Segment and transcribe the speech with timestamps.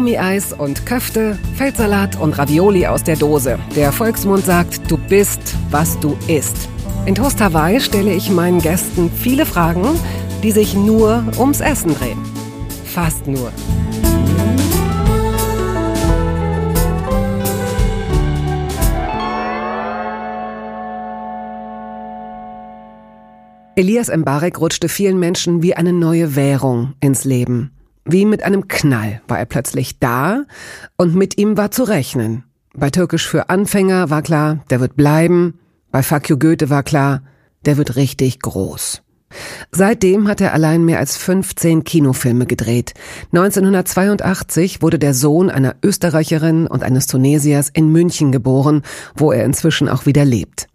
[0.00, 3.58] Gummieis und Köfte, Feldsalat und Ravioli aus der Dose.
[3.76, 6.70] Der Volksmund sagt, du bist, was du isst.
[7.04, 9.84] In Toast Hawaii stelle ich meinen Gästen viele Fragen,
[10.42, 12.18] die sich nur ums Essen drehen.
[12.86, 13.52] Fast nur.
[23.76, 27.72] Elias Mbarek rutschte vielen Menschen wie eine neue Währung ins Leben.
[28.12, 30.44] Wie mit einem Knall war er plötzlich da
[30.96, 32.42] und mit ihm war zu rechnen.
[32.74, 35.60] Bei Türkisch für Anfänger war klar, der wird bleiben.
[35.92, 37.22] Bei you Goethe war klar,
[37.66, 39.02] der wird richtig groß.
[39.70, 42.94] Seitdem hat er allein mehr als 15 Kinofilme gedreht.
[43.32, 48.82] 1982 wurde der Sohn einer Österreicherin und eines Tunesiers in München geboren,
[49.14, 50.66] wo er inzwischen auch wieder lebt.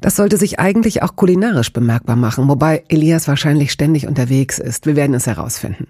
[0.00, 4.86] Das sollte sich eigentlich auch kulinarisch bemerkbar machen, wobei Elias wahrscheinlich ständig unterwegs ist.
[4.86, 5.88] Wir werden es herausfinden.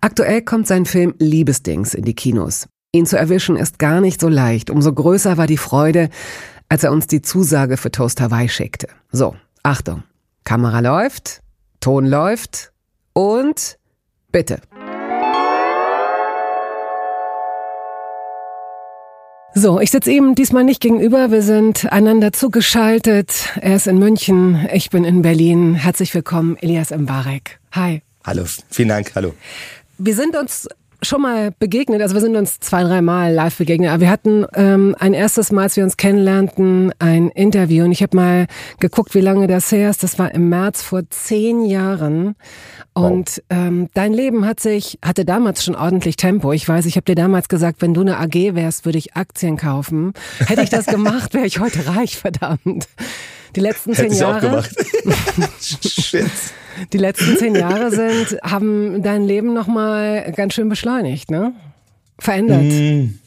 [0.00, 2.68] Aktuell kommt sein Film Liebesdings in die Kinos.
[2.92, 4.70] Ihn zu erwischen ist gar nicht so leicht.
[4.70, 6.08] Umso größer war die Freude,
[6.68, 8.88] als er uns die Zusage für Toast Hawaii schickte.
[9.12, 10.02] So, Achtung.
[10.44, 11.42] Kamera läuft,
[11.80, 12.72] Ton läuft
[13.12, 13.78] und
[14.30, 14.60] bitte.
[19.58, 21.30] So, ich sitze ihm diesmal nicht gegenüber.
[21.30, 23.54] Wir sind einander zugeschaltet.
[23.58, 25.74] Er ist in München, ich bin in Berlin.
[25.74, 27.58] Herzlich willkommen, Elias Mbarek.
[27.72, 28.02] Hi.
[28.22, 29.32] Hallo, vielen Dank, hallo.
[29.96, 30.68] Wir sind uns
[31.02, 34.46] schon mal begegnet, also wir sind uns zwei, drei Mal live begegnet, aber wir hatten
[34.54, 38.46] ähm, ein erstes Mal, als wir uns kennenlernten, ein Interview und ich habe mal
[38.80, 40.02] geguckt, wie lange das her ist.
[40.02, 42.36] Das war im März vor zehn Jahren
[42.92, 43.58] und wow.
[43.58, 46.52] ähm, dein Leben hat sich, hatte damals schon ordentlich Tempo.
[46.52, 49.56] Ich weiß, ich habe dir damals gesagt, wenn du eine AG wärst, würde ich Aktien
[49.56, 50.12] kaufen.
[50.46, 52.88] Hätte ich das gemacht, wäre ich heute reich, verdammt.
[53.54, 54.38] Die letzten zehn Hätte Jahre.
[54.38, 55.60] Ich auch gemacht.
[55.84, 56.30] Shit.
[56.92, 61.52] Die letzten zehn Jahre sind, haben dein Leben nochmal ganz schön beschleunigt, ne?
[62.18, 62.62] Verändert.
[62.62, 63.18] Mm.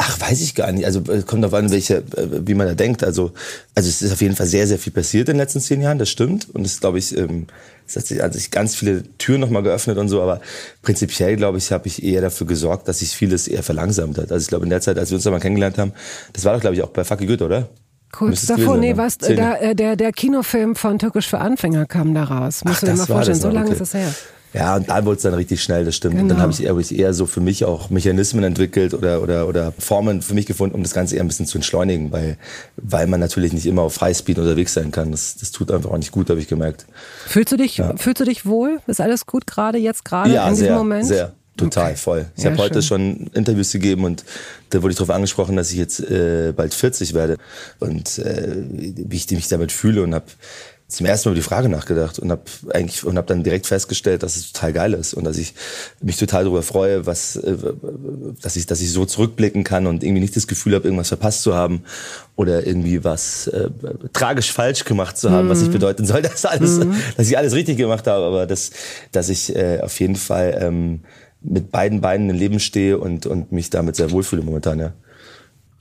[0.00, 0.86] Ach, weiß ich gar nicht.
[0.86, 3.02] Also kommt darauf an, welche, äh, wie man da denkt.
[3.02, 3.32] Also,
[3.74, 5.98] also es ist auf jeden Fall sehr, sehr viel passiert in den letzten zehn Jahren,
[5.98, 6.48] das stimmt.
[6.54, 7.48] Und es glaube ich, ähm,
[7.84, 10.40] es hat sich, hat sich ganz viele Türen nochmal geöffnet und so, aber
[10.82, 14.30] prinzipiell, glaube ich, habe ich eher dafür gesorgt, dass sich vieles eher verlangsamt hat.
[14.30, 15.92] Also ich glaube, in der Zeit, als wir uns da mal kennengelernt haben,
[16.32, 17.68] das war doch, glaube ich, auch bei Fucky Good, oder?
[18.12, 22.24] Kurz davor, nee, was, da, äh, der, der Kinofilm von Türkisch für Anfänger kam da
[22.24, 22.64] raus.
[22.64, 23.74] Musst Ach, du dir mal vorstellen, so lange okay.
[23.74, 24.14] ist es her.
[24.54, 26.14] Ja, und da wurde es dann richtig schnell, das stimmt.
[26.14, 26.22] Genau.
[26.22, 26.50] Und dann genau.
[26.50, 30.22] habe ich, hab ich eher so für mich auch Mechanismen entwickelt oder, oder, oder Formen
[30.22, 32.38] für mich gefunden, um das Ganze eher ein bisschen zu entschleunigen, weil,
[32.76, 35.10] weil man natürlich nicht immer auf Highspeed unterwegs sein kann.
[35.10, 36.86] Das, das tut einfach auch nicht gut, habe ich gemerkt.
[37.26, 37.94] Fühlst du dich, ja.
[37.96, 38.80] fühlst du dich wohl?
[38.86, 41.06] Ist alles gut gerade, jetzt gerade ja, in diesem sehr, Moment?
[41.06, 41.32] Sehr.
[41.58, 41.96] Total, okay.
[41.96, 42.26] voll.
[42.36, 44.24] Ich ja, habe heute schon Interviews gegeben und
[44.70, 47.36] da wurde ich darauf angesprochen, dass ich jetzt äh, bald 40 werde
[47.78, 50.26] und äh, wie ich mich damit fühle und habe
[50.88, 54.22] zum ersten Mal über die Frage nachgedacht und habe eigentlich und habe dann direkt festgestellt,
[54.22, 55.52] dass es total geil ist und dass ich
[56.00, 57.56] mich total darüber freue, was äh,
[58.40, 61.42] dass ich dass ich so zurückblicken kann und irgendwie nicht das Gefühl habe, irgendwas verpasst
[61.42, 61.82] zu haben
[62.36, 63.68] oder irgendwie was äh,
[64.14, 65.50] tragisch falsch gemacht zu haben, mhm.
[65.50, 66.94] was nicht bedeuten soll, dass alles mhm.
[67.18, 68.70] dass ich alles richtig gemacht habe, aber dass
[69.12, 71.00] dass ich äh, auf jeden Fall ähm,
[71.40, 74.92] mit beiden Beinen im Leben stehe und, und mich damit sehr wohlfühle momentan, ja.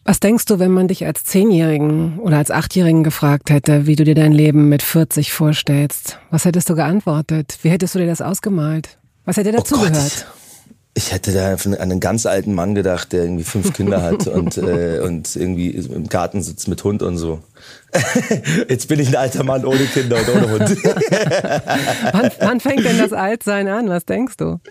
[0.08, 4.06] Was denkst du, wenn man dich als Zehnjährigen oder als Achtjährigen gefragt hätte, wie du
[4.06, 6.18] dir dein Leben mit 40 vorstellst?
[6.32, 7.58] Was hättest du geantwortet?
[7.62, 8.98] Wie hättest du dir das ausgemalt?
[9.26, 10.26] Was hätte dazu oh gehört?
[10.94, 14.58] Ich hätte da an einen ganz alten Mann gedacht, der irgendwie fünf Kinder hat und,
[14.58, 17.44] äh, und irgendwie im Garten sitzt mit Hund und so.
[18.70, 20.84] Jetzt bin ich ein alter Mann ohne Kinder und ohne Hund.
[22.14, 23.90] wann, wann fängt denn das Altsein an?
[23.90, 24.62] Was denkst du?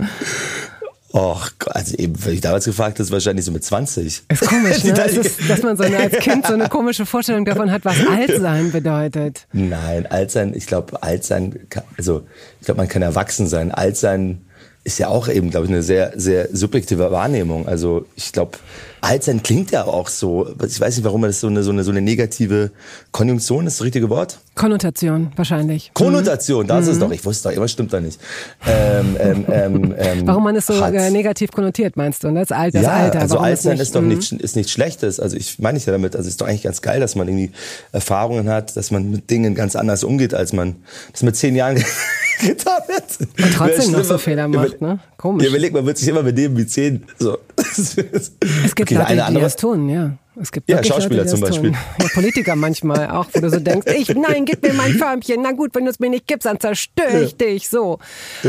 [1.13, 4.25] Och, also eben, wenn ich damals gefragt habe, wahrscheinlich so mit 20.
[4.29, 4.91] Ist komisch, ne?
[5.05, 8.73] ist, dass man so eine, als Kind so eine komische Vorstellung davon hat, was Altsein
[8.73, 9.47] bedeutet.
[9.53, 11.59] Nein, Altsein, ich glaube, Altsein,
[11.97, 12.27] also
[12.61, 13.71] ich glaube, man kann erwachsen sein.
[13.71, 14.43] Altsein
[14.85, 17.67] ist ja auch eben, glaube ich, eine sehr, sehr subjektive Wahrnehmung.
[17.67, 18.59] Also ich glaube,
[19.07, 20.49] Altsein klingt ja auch so.
[20.67, 22.73] Ich weiß nicht, warum das so eine, so eine, so eine negative
[23.13, 24.39] Konjunktion ist, das richtige Wort?
[24.57, 25.93] Konnotation, wahrscheinlich.
[25.95, 26.69] Konnotation, mhm.
[26.69, 26.93] das mhm.
[26.93, 28.19] ist doch, ich wusste doch, irgendwas stimmt da nicht.
[28.67, 30.93] Ähm, ähm, ähm, ähm warum man es so hat.
[30.95, 32.33] Äh, negativ konnotiert, meinst du?
[32.33, 33.21] Das, Alter, das ja, Alter.
[33.21, 34.41] also Altsein nicht, ist doch nicht, mhm.
[34.41, 35.21] ist nichts Schlechtes.
[35.21, 37.29] Also ich meine ich ja damit, also es ist doch eigentlich ganz geil, dass man
[37.29, 37.53] irgendwie
[37.93, 40.77] Erfahrungen hat, dass man mit Dingen ganz anders umgeht, als man
[41.13, 41.77] das mit zehn Jahren
[42.41, 43.05] getan hat.
[43.21, 44.99] Und trotzdem noch so Fehler macht, ne?
[45.17, 45.45] Komisch.
[45.45, 47.05] Ja, überleg, man wird sich immer benehmen wie zehn.
[47.19, 47.39] So.
[47.77, 50.13] Es gibt okay, Leute, die das tun, ja.
[50.41, 51.73] Es gibt ja, Schauspieler Leute, zum Beispiel.
[51.73, 55.41] Ja, Politiker manchmal auch, wo du so denkst, ich, nein, gib mir mein Förmchen.
[55.41, 57.47] Na gut, wenn du es mir nicht gibst, dann zerstöre ich ja.
[57.47, 57.69] dich.
[57.71, 57.99] So.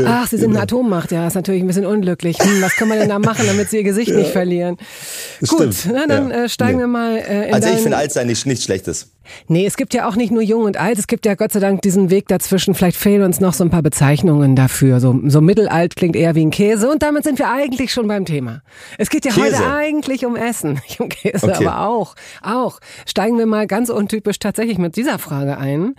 [0.04, 1.12] Ach, sie sind eine Atommacht.
[1.12, 2.38] Ja, ist natürlich ein bisschen unglücklich.
[2.38, 4.18] Hm, was kann man denn da machen, damit sie ihr Gesicht ja.
[4.18, 4.76] nicht verlieren?
[5.40, 6.82] Das gut, na, dann äh, steigen nee.
[6.82, 9.10] wir mal äh, in Also ich finde Altsein nicht, nichts Schlechtes.
[9.46, 11.60] Nee, es gibt ja auch nicht nur jung und alt, es gibt ja Gott sei
[11.60, 12.74] Dank diesen Weg dazwischen.
[12.74, 15.00] Vielleicht fehlen uns noch so ein paar Bezeichnungen dafür.
[15.00, 18.24] So, so mittelalt klingt eher wie ein Käse und damit sind wir eigentlich schon beim
[18.24, 18.62] Thema.
[18.98, 19.58] Es geht ja Käse.
[19.58, 21.66] heute eigentlich um Essen, nicht um Käse, okay.
[21.66, 22.80] aber auch, auch.
[23.06, 25.94] Steigen wir mal ganz untypisch tatsächlich mit dieser Frage ein.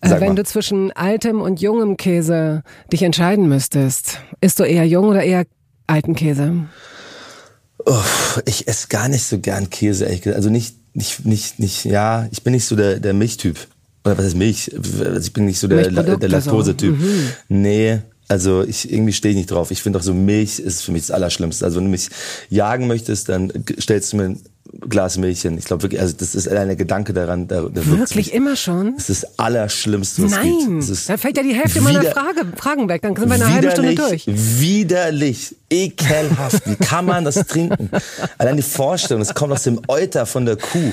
[0.00, 0.34] Äh, wenn mal.
[0.34, 2.62] du zwischen altem und jungem Käse
[2.92, 5.44] dich entscheiden müsstest, isst du eher jung oder eher
[5.86, 6.66] alten Käse?
[7.84, 8.02] Oh,
[8.44, 10.36] ich esse gar nicht so gern Käse, ehrlich gesagt.
[10.36, 13.58] Also nicht nicht, nicht, nicht, ja, ich bin nicht so der, der Milchtyp.
[14.04, 14.70] Oder was ist Milch?
[14.74, 16.98] Also ich bin nicht so der, der Laktose-Typ.
[16.98, 17.28] Mhm.
[17.48, 19.70] Nee, also ich irgendwie stehe ich nicht drauf.
[19.70, 21.64] Ich finde auch so Milch ist für mich das Allerschlimmste.
[21.64, 22.08] Also wenn du mich
[22.48, 24.36] jagen möchtest, dann stellst du mir
[24.88, 27.48] Glas Milch Ich glaube wirklich, also das ist ein Gedanke daran.
[27.48, 28.94] Da, da wirklich immer schon?
[28.96, 31.08] Das ist das Allerschlimmste, was Nein, gibt.
[31.08, 33.02] da fällt ja die Hälfte meiner Frage, Fragen weg.
[33.02, 34.24] Dann sind wir eine halbe Stunde durch.
[34.26, 36.62] Widerlich, ekelhaft.
[36.66, 37.90] Wie kann man das trinken?
[38.38, 40.92] Allein die Vorstellung, das kommt aus dem Euter von der Kuh.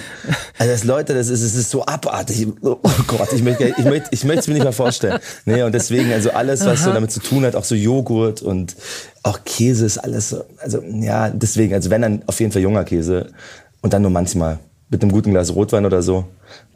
[0.57, 2.48] Also das Leute, das ist, das ist so abartig.
[2.62, 2.77] Oh
[3.07, 5.19] Gott, ich möchte, ich möchte, ich möchte es mir nicht mal vorstellen.
[5.45, 6.86] Nee, und deswegen, also alles, was Aha.
[6.86, 8.75] so damit zu tun hat, auch so Joghurt und
[9.24, 12.83] auch Käse ist alles so, also ja, deswegen, also wenn dann auf jeden Fall junger
[12.83, 13.31] Käse
[13.81, 16.25] und dann nur manchmal mit einem guten Glas Rotwein oder so.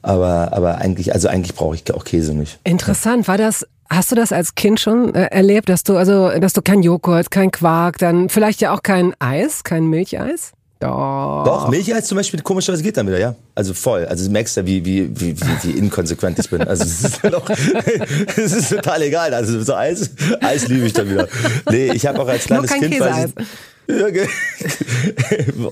[0.01, 2.59] Aber, aber eigentlich, also eigentlich brauche ich auch Käse nicht.
[2.63, 3.27] Interessant.
[3.27, 6.61] War das, hast du das als Kind schon äh, erlebt, dass du, also, dass du
[6.61, 10.51] kein Joghurt, kein Quark, dann vielleicht ja auch kein Eis, kein Milcheis?
[10.83, 11.43] Doch.
[11.45, 13.35] Doch, Milcheis zum Beispiel, komischerweise geht dann wieder, ja.
[13.55, 14.05] Also voll.
[14.05, 16.61] Also du merkst ja, wie, wie, wie, wie, inkonsequent ich bin.
[16.61, 17.49] Also es ist dann auch,
[18.35, 19.33] es ist total egal.
[19.33, 21.27] Also so Eis, Eis liebe ich dann wieder.
[21.69, 23.53] Nee, ich habe auch als kleines Nur kein Kind, ich,
[23.87, 24.05] ja,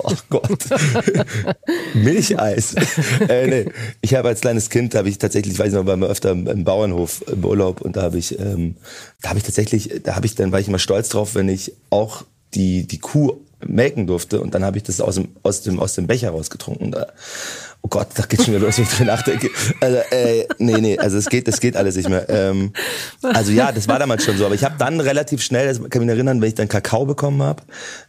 [0.03, 0.65] oh Gott.
[1.93, 2.75] Milcheis.
[3.29, 3.71] äh, nee.
[4.01, 6.63] Ich habe als kleines Kind, habe ich tatsächlich, ich weiß noch, waren wir öfter im
[6.65, 8.75] Bauernhof im Urlaub und da habe ich, ähm,
[9.21, 11.73] da habe ich tatsächlich, da habe ich, dann war ich immer stolz drauf, wenn ich
[11.89, 13.37] auch die, die Kuh
[13.67, 16.91] melken durfte und dann habe ich das aus dem, aus dem, aus dem Becher rausgetrunken.
[16.91, 17.07] Da,
[17.83, 19.49] Oh Gott, da geht schon wieder los, wenn ich drüber nachdenke.
[19.79, 22.29] Also, äh, nee, nee, also es geht, es geht alles nicht mehr.
[22.29, 22.73] Ähm,
[23.23, 24.45] also ja, das war damals schon so.
[24.45, 27.05] Aber ich habe dann relativ schnell, das kann ich mich erinnern, wenn ich dann Kakao
[27.05, 27.63] bekommen habe,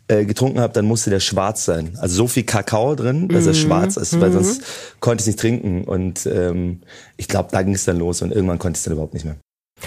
[0.08, 1.96] äh, getrunken habe, dann musste der schwarz sein.
[1.98, 3.56] Also so viel Kakao drin, dass er mhm.
[3.56, 4.64] schwarz ist, weil sonst mhm.
[5.00, 5.84] konnte ich es nicht trinken.
[5.84, 6.82] Und ähm,
[7.16, 9.24] ich glaube, da ging es dann los und irgendwann konnte ich es dann überhaupt nicht
[9.24, 9.36] mehr.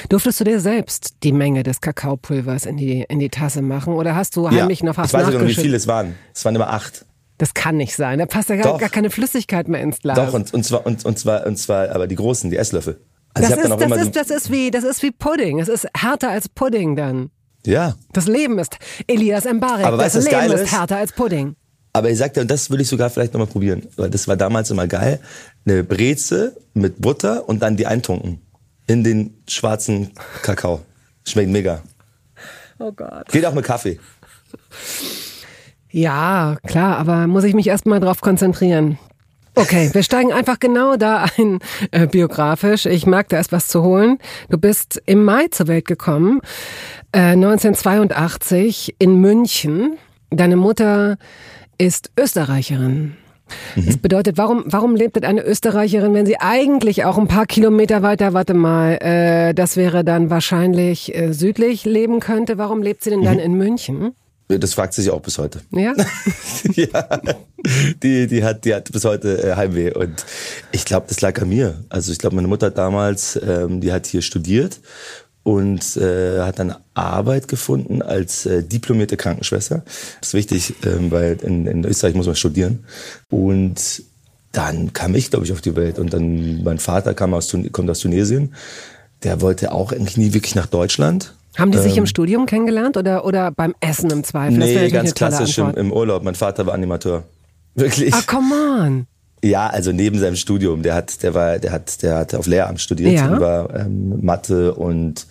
[0.10, 4.16] Durftest du dir selbst die Menge des Kakaopulvers in die, in die Tasse machen oder
[4.16, 6.16] hast du heimlich ja, noch was Ich weiß nicht, wie viel es waren.
[6.34, 7.06] Es waren immer acht.
[7.38, 8.20] Das kann nicht sein.
[8.20, 10.16] Da passt ja gar, gar keine Flüssigkeit mehr ins Glas.
[10.16, 13.02] Doch, und, und, zwar, und, und, zwar, und zwar aber die großen, die Esslöffel.
[13.34, 15.60] Also das, ist, das, ist, das, ist wie, das ist wie Pudding.
[15.60, 17.32] Es ist härter als Pudding dann.
[17.66, 17.96] Ja.
[18.14, 18.78] Das Leben ist,
[19.08, 21.56] Elias Mbarek, aber das, das Leben ist, ist härter als Pudding.
[21.92, 24.70] Aber ich sagte, und das würde ich sogar vielleicht nochmal probieren, weil das war damals
[24.70, 25.20] immer geil,
[25.66, 28.45] eine Breze mit Butter und dann die eintunken
[28.88, 30.12] in den schwarzen
[30.42, 30.82] Kakao.
[31.26, 31.82] Schmeckt mega.
[32.80, 33.30] Oh Gott.
[33.30, 34.00] Geht auch mit Kaffee.
[35.90, 39.00] Ja, klar, aber muss ich mich erstmal drauf konzentrieren.
[39.56, 41.60] Okay, wir steigen einfach genau da ein,
[41.92, 42.86] äh, biografisch.
[42.86, 44.20] Ich mag da erst was zu holen.
[44.50, 46.42] Du bist im Mai zur Welt gekommen,
[47.14, 49.98] äh, 1982 in München.
[50.30, 51.18] Deine Mutter
[51.78, 53.16] ist Österreicherin.
[53.76, 53.86] Mhm.
[53.86, 58.34] Das bedeutet, warum, warum lebt eine Österreicherin, wenn sie eigentlich auch ein paar Kilometer weiter,
[58.34, 63.24] warte mal, äh, das wäre dann wahrscheinlich äh, südlich leben könnte, warum lebt sie denn
[63.24, 63.44] dann mhm.
[63.44, 64.16] in München?
[64.48, 65.62] Das fragt sie sich auch bis heute.
[65.72, 65.94] Ja?
[66.76, 67.22] ja.
[68.04, 69.92] Die, die, hat, die hat bis heute äh, Heimweh.
[69.92, 70.24] Und
[70.72, 71.84] ich glaube, das lag an mir.
[71.90, 74.80] Also ich glaube, meine Mutter damals, ähm, die hat hier studiert
[75.46, 79.84] und äh, hat dann Arbeit gefunden als äh, diplomierte Krankenschwester.
[80.20, 82.84] Das ist wichtig, ähm, weil in, in Österreich muss man studieren.
[83.30, 84.02] Und
[84.52, 86.00] dann kam ich, glaube ich, auf die Welt.
[86.00, 88.56] Und dann mein Vater kam aus, kommt aus Tunesien.
[89.22, 92.98] Der wollte auch eigentlich nie wirklich nach Deutschland haben die sich ähm, im Studium kennengelernt
[92.98, 94.58] oder, oder beim Essen im Zweifel?
[94.58, 96.22] Nee, ganz klassisch im, im, Urlaub.
[96.22, 97.24] Mein Vater war Animateur.
[97.76, 98.14] Wirklich.
[98.14, 99.08] Ah, come on.
[99.46, 102.82] Ja, also neben seinem Studium, der hat, der war, der hat, der hat auf Lehramt
[102.82, 103.32] studiert ja.
[103.32, 105.28] und war ähm, Mathe und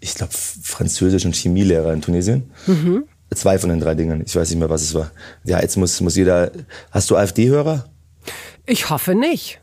[0.00, 2.50] ich glaube Französisch und Chemielehrer in Tunesien.
[2.66, 3.04] Mhm.
[3.32, 4.24] Zwei von den drei Dingen.
[4.26, 5.12] Ich weiß nicht mehr, was es war.
[5.44, 6.50] Ja, jetzt muss, muss jeder.
[6.90, 7.84] Hast du AfD-Hörer?
[8.66, 9.60] Ich hoffe nicht.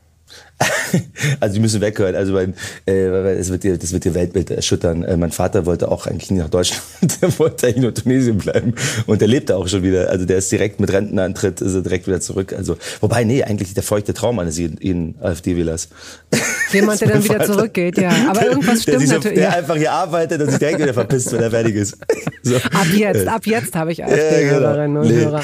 [1.39, 2.15] also die müssen weghören.
[2.15, 2.53] Also beim,
[2.87, 5.03] äh, es wird dir, das wird ihr Weltbild erschüttern.
[5.03, 6.81] Äh, mein Vater wollte auch eigentlich nie nach Deutschland.
[7.21, 8.73] der wollte eigentlich nur Tunesien bleiben.
[9.05, 10.09] Und der lebt da auch schon wieder.
[10.09, 12.53] Also der ist direkt mit Rentenantritt, ist er direkt wieder zurück.
[12.53, 15.89] Also wobei, nee, eigentlich der feuchte Traum eines jeden AfD-Wählers.
[16.71, 18.11] Jemand, der dann wieder zurückgeht, ja.
[18.29, 19.39] Aber irgendwas stimmt der so, natürlich.
[19.39, 21.97] Der einfach hier arbeitet und sich direkt wieder verpisst, wenn er fertig ist.
[22.43, 22.55] So.
[22.55, 25.01] Ab jetzt, ab jetzt habe ich AfD-Hörerinnen ja, genau.
[25.01, 25.25] und nee.
[25.25, 25.41] Hörer.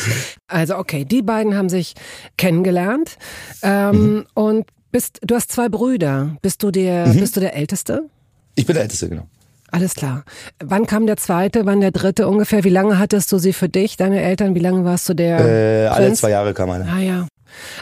[0.48, 1.96] Also okay, die beiden haben sich
[2.38, 3.18] kennengelernt
[3.64, 4.26] ähm, mhm.
[4.34, 6.38] und bist, du hast zwei Brüder.
[6.42, 7.20] Bist du der, mhm.
[7.20, 8.10] bist du der Älteste?
[8.56, 9.28] Ich bin der Älteste, genau.
[9.72, 10.24] Alles klar.
[10.64, 12.64] Wann kam der zweite, wann der dritte ungefähr?
[12.64, 14.56] Wie lange hattest du sie für dich, deine Eltern?
[14.56, 15.40] Wie lange warst du der?
[15.40, 16.88] Äh, alle zwei Jahre kam einer.
[16.88, 17.28] Ah ja.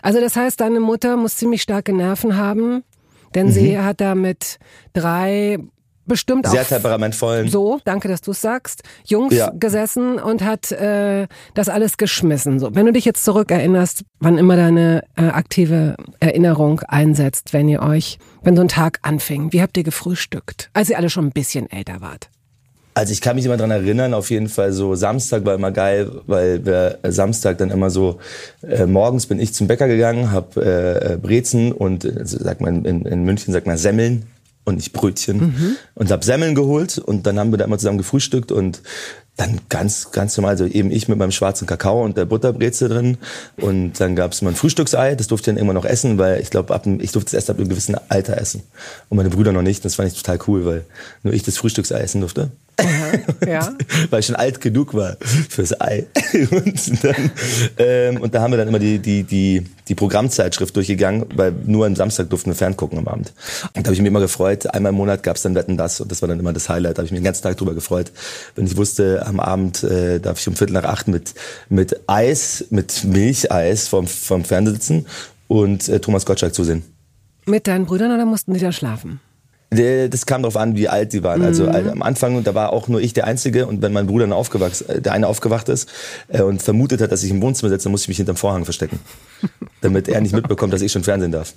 [0.01, 2.83] Also das heißt, deine Mutter muss ziemlich starke Nerven haben,
[3.35, 3.51] denn mhm.
[3.51, 4.59] sie hat da mit
[4.93, 5.59] drei
[6.05, 7.49] bestimmt sehr temperamentvollen.
[7.49, 8.83] So, danke, dass du es sagst.
[9.05, 9.51] Jungs ja.
[9.55, 12.59] gesessen und hat äh, das alles geschmissen.
[12.59, 17.81] So, wenn du dich jetzt zurückerinnerst, wann immer deine äh, aktive Erinnerung einsetzt, wenn ihr
[17.81, 21.31] euch, wenn so ein Tag anfing, wie habt ihr gefrühstückt, als ihr alle schon ein
[21.31, 22.29] bisschen älter wart?
[22.95, 26.11] Also ich kann mich immer dran erinnern, auf jeden Fall so Samstag war immer geil,
[26.27, 28.19] weil wir äh, Samstag dann immer so
[28.61, 33.03] äh, morgens bin ich zum Bäcker gegangen, hab äh, Brezen und äh, sagt man in,
[33.05, 34.27] in München sagt man Semmeln
[34.65, 35.37] und nicht Brötchen.
[35.37, 35.75] Mhm.
[35.95, 38.81] und hab Semmeln geholt und dann haben wir da immer zusammen gefrühstückt und
[39.35, 43.17] dann ganz ganz normal also eben ich mit meinem schwarzen Kakao und der Butterbreze drin.
[43.57, 46.51] Und dann gab's mal ein Frühstücksei das durfte ich dann immer noch essen weil ich
[46.51, 48.61] glaube ab ich durfte es erst ab einem gewissen Alter essen.
[49.09, 50.85] Und meine Brüder noch nicht das fand ich total cool weil
[51.23, 52.51] nur ich das Frühstücksei essen durfte
[53.45, 53.73] ja.
[54.09, 55.17] Weil ich schon alt genug war
[55.49, 56.05] fürs Ei.
[56.51, 57.31] und, dann,
[57.77, 61.85] ähm, und da haben wir dann immer die, die, die, die Programmzeitschrift durchgegangen, weil nur
[61.85, 63.33] am Samstag durften wir ferngucken am Abend.
[63.73, 64.73] Und da habe ich mich immer gefreut.
[64.73, 66.97] Einmal im Monat gab es dann Wetten das und das war dann immer das Highlight.
[66.97, 68.11] Da habe ich mich den ganzen Tag drüber gefreut.
[68.55, 71.33] Wenn ich wusste, am Abend äh, darf ich um Viertel nach acht mit,
[71.69, 75.05] mit Eis, mit Milcheis vom, vom Fernseher sitzen
[75.47, 76.83] und äh, Thomas Gottschalk zusehen.
[77.45, 79.19] Mit deinen Brüdern oder mussten die da schlafen?
[80.09, 81.41] Das kam darauf an, wie alt die waren.
[81.41, 81.69] Also, mhm.
[81.69, 84.33] Also am Anfang, da war auch nur ich der Einzige und wenn mein Bruder dann
[84.33, 85.89] aufgewachsen, äh, der eine aufgewacht ist
[86.27, 88.65] äh, und vermutet hat, dass ich im Wohnzimmer sitze, dann musste ich mich hinterm Vorhang
[88.65, 88.99] verstecken,
[89.81, 91.53] damit er nicht mitbekommt, dass ich schon Fernsehen darf.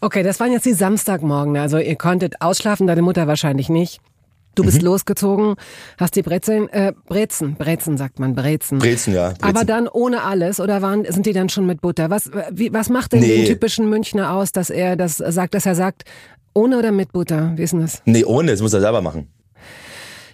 [0.00, 1.56] Okay, das waren jetzt die Samstagmorgen.
[1.56, 4.00] Also ihr konntet ausschlafen, deine Mutter wahrscheinlich nicht.
[4.56, 4.86] Du bist mhm.
[4.86, 5.54] losgezogen,
[5.98, 8.78] hast die Brezeln, äh, Brezen, Brezen sagt man, Brezen.
[8.78, 9.28] Brezen, ja.
[9.28, 9.44] Brezen.
[9.44, 12.08] Aber dann ohne alles oder waren, sind die dann schon mit Butter?
[12.08, 13.36] Was, wie, was macht denn nee.
[13.36, 16.04] den typischen Münchner aus, dass er das sagt, dass er sagt,
[16.56, 17.52] ohne oder mit Butter?
[17.56, 18.02] Wie ist denn das?
[18.04, 19.28] Nee, ohne, das muss er selber machen.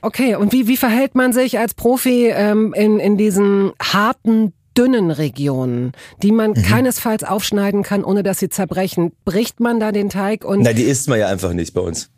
[0.01, 5.11] Okay, und wie, wie verhält man sich als Profi ähm, in, in diesen harten, dünnen
[5.11, 6.63] Regionen, die man mhm.
[6.63, 9.13] keinesfalls aufschneiden kann, ohne dass sie zerbrechen?
[9.25, 10.63] Bricht man da den Teig und.
[10.63, 12.11] Nein, die isst man ja einfach nicht bei uns.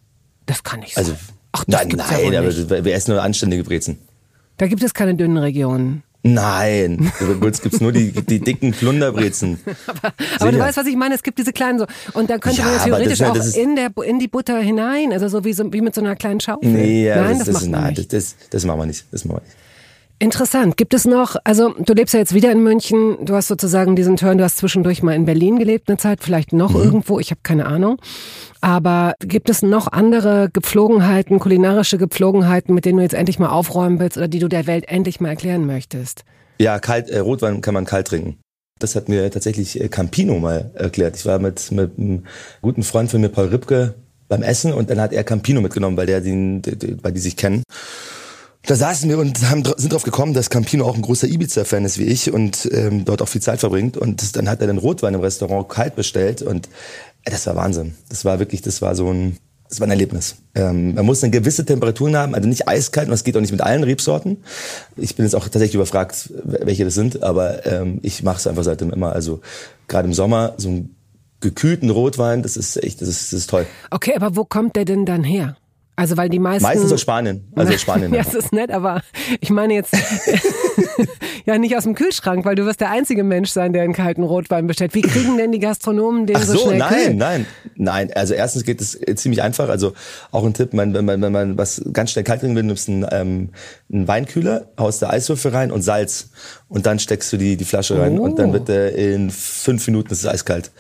[0.47, 1.21] Das kann nicht also, sein.
[1.53, 3.99] Ach, das nein, nein, ja aber wir essen nur anständige Brezen.
[4.57, 6.03] Da gibt es keine dünnen Regionen.
[6.27, 9.59] Nein, bei uns gibt's nur die, die dicken Plunderbrezen.
[9.87, 11.15] aber, aber du weißt, was ich meine?
[11.15, 11.87] Es gibt diese kleinen so.
[12.15, 15.13] Und dann könnte ja, man ja theoretisch das, auch in, der, in die Butter hinein,
[15.13, 16.71] also so wie, so wie mit so einer kleinen Schaufel.
[16.71, 18.13] Nee, ja, nein, das, das, das macht man nein, nicht.
[18.15, 19.05] Das, das, machen wir nicht.
[19.11, 19.57] Das machen wir nicht.
[20.21, 20.77] Interessant.
[20.77, 24.17] Gibt es noch, also du lebst ja jetzt wieder in München, du hast sozusagen diesen
[24.17, 26.83] Turn, du hast zwischendurch mal in Berlin gelebt eine Zeit, vielleicht noch mhm.
[26.83, 27.99] irgendwo, ich habe keine Ahnung.
[28.61, 33.99] Aber gibt es noch andere Gepflogenheiten, kulinarische Gepflogenheiten, mit denen du jetzt endlich mal aufräumen
[33.99, 36.25] willst oder die du der Welt endlich mal erklären möchtest?
[36.61, 38.39] Ja, kalt, äh, Rotwein kann man kalt trinken.
[38.79, 41.17] Das hat mir tatsächlich äh, Campino mal erklärt.
[41.17, 42.25] Ich war mit, mit einem
[42.63, 43.95] guten Freund von mir, Paul Ripke,
[44.29, 46.63] beim Essen und dann hat er Campino mitgenommen, weil der den,
[47.03, 47.63] weil die sich kennen.
[48.67, 51.99] Da saßen wir und haben, sind drauf gekommen, dass Campino auch ein großer Ibiza-Fan ist
[51.99, 53.99] wie ich und ähm, dort auch viel Zeit verbringt.
[53.99, 56.69] Und dann hat er den Rotwein im Restaurant kalt bestellt und
[57.25, 57.95] äh, das war Wahnsinn.
[58.09, 59.37] Das war wirklich, das war so ein,
[59.69, 60.37] das war ein Erlebnis.
[60.55, 63.53] Ähm, man muss eine gewisse Temperaturen haben, also nicht eiskalt und das geht auch nicht
[63.53, 64.39] mit allen Rebsorten.
[64.97, 68.65] Ich bin jetzt auch tatsächlich überfragt, welche das sind, aber ähm, ich mache es einfach
[68.65, 69.13] seitdem immer.
[69.13, 69.43] Also
[69.89, 70.97] gerade im Sommer so einen
[71.41, 73.67] gekühlten Rotwein, das ist echt, das ist, das ist toll.
[73.91, 75.59] Okay, aber wo kommt der denn dann her?
[75.97, 78.13] Also weil die meisten meistens aus Spanien, also aus Spanien.
[78.15, 79.03] ja, das ist nett, aber
[79.41, 79.95] ich meine jetzt
[81.47, 84.25] ja nicht aus dem Kühlschrank, weil du wirst der einzige Mensch sein, der einen kalten
[84.25, 84.95] Rotwein bestellt.
[84.95, 87.15] Wie kriegen denn die Gastronomen den Ach so, so schnell nein, kühl?
[87.15, 87.47] nein,
[87.77, 88.13] nein.
[88.13, 89.69] Also erstens geht es ziemlich einfach.
[89.69, 89.93] Also
[90.33, 92.89] auch ein Tipp, man, wenn man wenn man was ganz schnell kalt trinken will, nimmst
[92.89, 93.51] du einen, ähm,
[93.93, 96.31] einen Weinkühler, haust da Eiswürfel rein und Salz
[96.75, 98.25] und dann steckst du die die Flasche rein oh.
[98.25, 100.73] und dann wird der in fünf Minuten ist es eiskalt.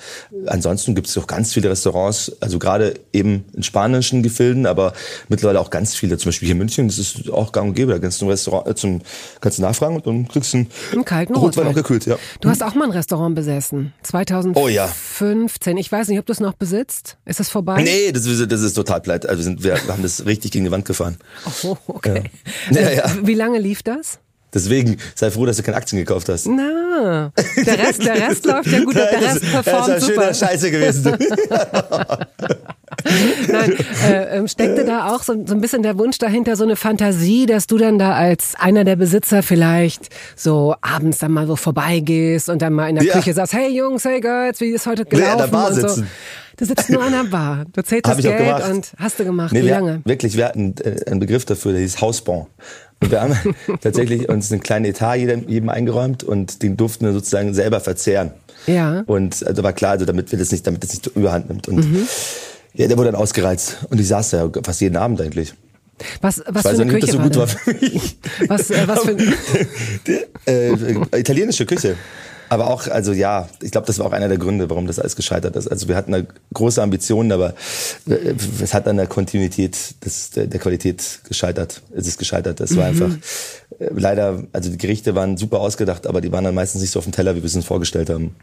[0.46, 4.92] Ansonsten gibt es auch ganz viele Restaurants, also gerade eben in spanischen Gefilden, aber
[5.28, 7.92] mittlerweile auch ganz viele, zum Beispiel hier in München, das ist auch gang und gäbe,
[7.92, 9.00] da kannst du, ein Restaurant, äh, zum,
[9.40, 11.68] kannst du nachfragen und dann kriegst du einen, einen kalten Rotwein.
[11.68, 12.06] auch gekühlt.
[12.06, 12.18] Ja.
[12.40, 14.62] Du hast auch mal ein Restaurant besessen, 2015.
[14.62, 14.92] Oh ja.
[15.78, 17.18] Ich weiß nicht, ob du es noch besitzt.
[17.24, 17.82] Ist das vorbei?
[17.82, 19.28] Nee, das, das ist total pleite.
[19.28, 21.18] Also wir, sind, wir haben das richtig gegen die Wand gefahren.
[21.62, 22.24] Oh, okay.
[22.70, 22.80] Ja.
[22.80, 23.04] Ja, ja.
[23.22, 24.18] Wie lange lief das?
[24.54, 26.46] Deswegen sei froh, dass du keine Aktien gekauft hast.
[26.46, 30.22] Na, der Rest, der Rest läuft ja gut, der Rest performt das ist super.
[30.22, 31.16] schöner Scheiße gewesen.
[33.50, 33.74] Nein,
[34.08, 37.46] äh, ähm, steckte da auch so, so ein bisschen der Wunsch dahinter, so eine Fantasie,
[37.46, 42.48] dass du dann da als einer der Besitzer vielleicht so abends dann mal so vorbeigehst
[42.48, 43.14] und dann mal in der ja.
[43.14, 45.26] Küche sagst, hey Jungs, hey Girls, wie ist heute gelaufen?
[45.26, 46.02] Nee, an der Bar sitzen.
[46.02, 46.04] So.
[46.56, 47.64] Du sitzt nur an der Bar.
[47.72, 49.52] Du zählst das Geld und hast du gemacht.
[49.52, 50.02] Nee, Wie lange?
[50.04, 52.46] Wirklich, wir hatten äh, einen Begriff dafür, der hieß Hausbon.
[53.00, 53.36] Und wir haben
[53.80, 58.32] tatsächlich uns einen kleinen Etat jedem, jedem eingeräumt und den durften wir sozusagen selber verzehren.
[58.66, 59.02] Ja.
[59.06, 61.68] Und also war klar, also damit wir das nicht, damit das nicht überhand nimmt.
[61.68, 62.06] Und mhm.
[62.74, 63.78] ja, der wurde dann ausgereizt.
[63.90, 65.54] Und ich saß da fast jeden Abend eigentlich.
[66.20, 68.18] Was, was ich weiß für eine nicht, Küche ob das so gut war für mich.
[68.48, 69.16] Was, äh, was für
[71.14, 71.96] äh, italienische Küche.
[72.54, 75.16] Aber auch, also ja, ich glaube, das war auch einer der Gründe, warum das alles
[75.16, 75.66] gescheitert ist.
[75.66, 77.54] Also wir hatten eine große Ambitionen, aber
[78.08, 78.32] äh,
[78.62, 81.82] es hat an der Kontinuität des, der, Qualität gescheitert.
[81.96, 82.60] Es ist gescheitert.
[82.60, 83.02] Es war mhm.
[83.02, 83.16] einfach
[83.78, 87.04] leider, also die Gerichte waren super ausgedacht, aber die waren dann meistens nicht so auf
[87.04, 88.34] dem Teller, wie wir es uns vorgestellt haben.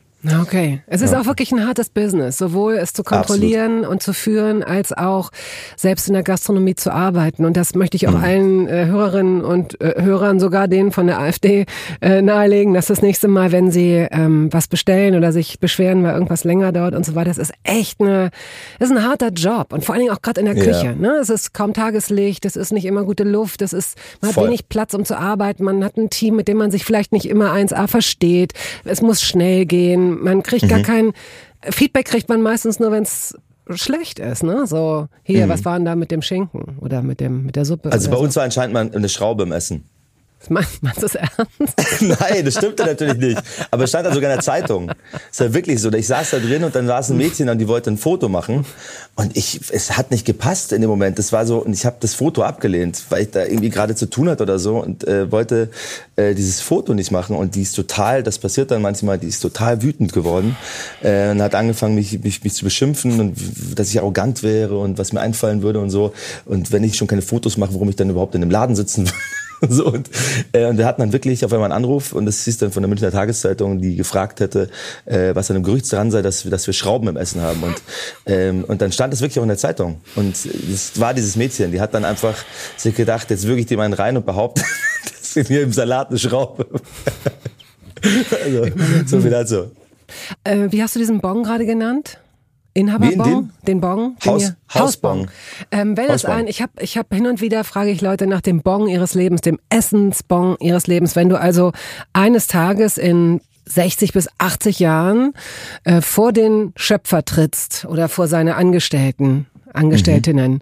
[0.42, 0.82] Okay.
[0.86, 1.20] Es ist ja.
[1.20, 3.92] auch wirklich ein hartes Business, sowohl es zu kontrollieren Absolut.
[3.92, 5.32] und zu führen, als auch
[5.76, 7.44] selbst in der Gastronomie zu arbeiten.
[7.44, 8.24] Und das möchte ich auch mhm.
[8.24, 11.66] allen äh, Hörerinnen und äh, Hörern, sogar denen von der AfD,
[12.02, 16.14] äh, nahelegen, dass das nächste Mal, wenn sie ähm, was bestellen oder sich beschweren, weil
[16.14, 18.30] irgendwas länger dauert und so weiter, das ist echt eine,
[18.78, 19.74] das ist ein harter Job.
[19.74, 20.86] Und vor allen Dingen auch gerade in der Küche.
[20.86, 20.96] Ja.
[20.96, 21.18] Ne?
[21.20, 24.44] Es ist kaum Tageslicht, es ist nicht immer gute Luft, es ist, man Voll.
[24.44, 27.12] hat wenig Platz, um zu arbeiten, man hat ein Team, mit dem man sich vielleicht
[27.12, 28.54] nicht immer 1A versteht.
[28.84, 30.70] Es muss schnell gehen man kriegt mhm.
[30.70, 31.14] gar kein
[31.64, 33.36] Feedback kriegt man meistens nur, wenn es
[33.70, 34.66] schlecht ist, ne?
[34.66, 35.50] So, hier, mhm.
[35.50, 37.92] was war denn da mit dem Schinken oder mit dem mit der Suppe?
[37.92, 38.24] Also bei so.
[38.24, 39.86] uns war anscheinend mal eine Schraube im Essen.
[40.50, 42.02] Meinst, du das ernst?
[42.02, 43.42] Nein, das stimmt natürlich nicht.
[43.70, 44.92] Aber es stand da sogar in der Zeitung.
[45.32, 45.92] Es war wirklich so.
[45.94, 48.66] Ich saß da drin und dann saß ein Mädchen und die wollte ein Foto machen.
[49.16, 51.20] Und ich, es hat nicht gepasst in dem Moment.
[51.20, 54.10] Das war so, und ich habe das Foto abgelehnt, weil ich da irgendwie gerade zu
[54.10, 55.70] tun hatte oder so und äh, wollte
[56.16, 57.36] äh, dieses Foto nicht machen.
[57.36, 60.58] Und die ist total, das passiert dann manchmal, die ist total wütend geworden
[61.04, 63.38] äh, und hat angefangen, mich, mich, mich zu beschimpfen und
[63.78, 66.14] dass ich arrogant wäre und was mir einfallen würde und so.
[66.46, 69.06] Und wenn ich schon keine Fotos mache, warum ich dann überhaupt in einem Laden sitzen
[69.06, 69.18] würde.
[69.70, 70.10] so, und,
[70.54, 72.82] äh, und wir hatten dann wirklich auf einmal einen Anruf und das hieß dann von
[72.82, 74.70] der Münchner Tageszeitung, die gefragt hätte,
[75.06, 77.62] äh, was an einem Gerücht dran sei, dass wir, dass wir Schrauben im Essen haben.
[77.62, 77.76] Und,
[78.26, 80.02] ähm, und dann stand es wirklich auch in der Zeitung.
[80.16, 82.36] Und es war dieses Mädchen, die hat dann einfach
[82.76, 84.66] sich gedacht, jetzt wirklich die einen rein und behauptet,
[85.20, 86.66] dass in mir im Salat eine Schraube.
[88.44, 88.66] also,
[89.06, 89.72] so viel dazu.
[90.44, 92.18] Äh, wie hast du diesen Bon gerade genannt?
[92.74, 93.26] Inhaberbon?
[93.26, 93.52] Den?
[93.68, 94.16] den Bon?
[94.26, 95.30] Haus, Hausbon.
[95.72, 98.42] Ähm, wenn es ein, ich habe ich hab hin und wieder frage ich Leute nach
[98.42, 101.16] dem Bon ihres Lebens, dem Essensbon ihres Lebens.
[101.16, 101.74] Wenn du also
[102.14, 105.34] eines Tages in 60 bis 80 Jahren
[105.84, 110.54] äh, vor den Schöpfer trittst oder vor seine Angestellten, Angestelltinnen.
[110.54, 110.60] Mhm.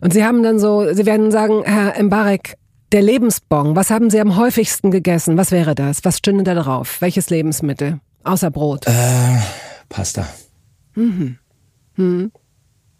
[0.00, 2.56] Und sie haben dann so, sie werden sagen, Herr Mbarek,
[2.92, 5.36] der Lebensbon, was haben Sie am häufigsten gegessen?
[5.36, 6.04] Was wäre das?
[6.04, 7.00] Was stünde da drauf?
[7.00, 8.00] Welches Lebensmittel?
[8.24, 8.86] Außer Brot?
[8.86, 9.38] Äh,
[9.88, 10.26] Pasta.
[10.94, 11.38] Mhm.
[12.00, 12.32] Hm.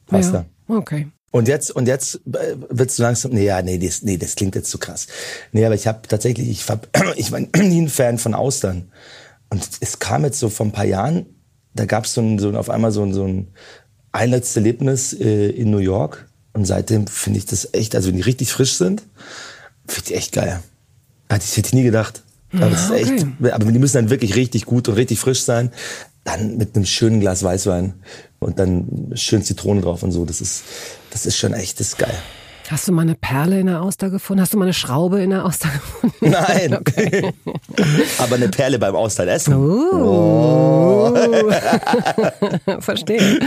[0.06, 0.44] Pasta.
[0.68, 1.08] Ja, okay.
[1.30, 4.56] Und jetzt, und jetzt äh, wird's du langsam, nee, ja, nee, das, nee, das klingt
[4.56, 5.06] jetzt zu krass.
[5.52, 8.90] Nee, aber ich habe tatsächlich, ich, hab, ich war nie ein Fan von Austern.
[9.48, 11.26] Und es kam jetzt so vor ein paar Jahren,
[11.74, 13.48] da gab's so, ein, so auf einmal so ein, so ein,
[14.12, 16.28] ein letztes Erlebnis äh, in New York.
[16.52, 19.02] Und seitdem finde ich das echt, also wenn die richtig frisch sind,
[19.86, 20.60] finde ich echt geil.
[21.28, 22.22] Hätte ich, hätte ich nie gedacht.
[22.52, 23.14] Aber, ja, okay.
[23.14, 25.70] echt, aber die müssen dann wirklich richtig gut und richtig frisch sein.
[26.24, 27.94] Dann mit einem schönen Glas Weißwein
[28.40, 30.24] und dann schön Zitrone drauf und so.
[30.24, 30.64] Das ist,
[31.10, 32.18] das ist schon echt, das ist geil.
[32.70, 34.40] Hast du mal eine Perle in der Auster gefunden?
[34.42, 36.30] Hast du mal eine Schraube in der Auster gefunden?
[36.30, 36.74] Nein.
[36.74, 37.32] Okay.
[38.18, 39.56] Aber eine Perle beim Austern essen.
[39.56, 39.90] Uh.
[39.92, 41.50] Oh.
[42.80, 43.40] Verstehe.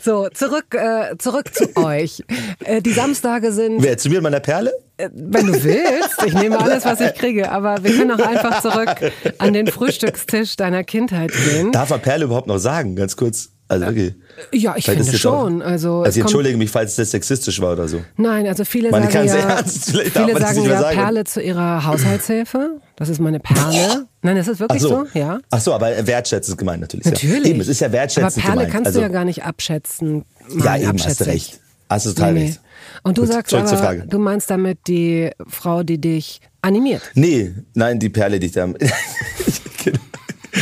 [0.00, 2.24] So, zurück, äh, zurück zu euch.
[2.64, 3.80] Äh, die Samstage sind.
[3.80, 4.72] Wer, zu mir und meiner Perle?
[4.96, 6.24] Äh, wenn du willst.
[6.26, 7.52] Ich nehme alles, was ich kriege.
[7.52, 11.70] Aber wir können auch einfach zurück an den Frühstückstisch deiner Kindheit gehen.
[11.70, 12.96] Darf man Perle überhaupt noch sagen?
[12.96, 13.53] Ganz kurz.
[13.66, 14.14] Also wirklich.
[14.52, 15.62] Ja, ich finde schon.
[15.62, 18.02] Auch, also, also ich entschuldige mich, falls das sexistisch war oder so.
[18.16, 20.96] Nein, also viele meine sagen ja, ernst, viele sagen ja sagen.
[20.96, 22.80] Perle zu ihrer Haushaltshilfe.
[22.96, 24.06] Das ist meine Perle.
[24.22, 25.06] Nein, ist das wirklich Ach so.
[25.12, 25.18] so.
[25.18, 25.40] Ja.
[25.50, 27.06] Ach so, aber wertschätzend gemeint natürlich.
[27.06, 27.44] Natürlich.
[27.44, 27.50] Ja.
[27.50, 28.72] Eben, es ist ja wertschätzend Aber Perle gemeint.
[28.72, 30.24] kannst also, du ja gar nicht abschätzen.
[30.62, 31.60] Ja, eben, hast du recht.
[31.88, 32.60] Hast du total nee, recht.
[33.02, 37.02] Und du Gut, sagst aber, du meinst damit die Frau, die dich animiert?
[37.14, 38.68] Nee, nein, die Perle, die ich da...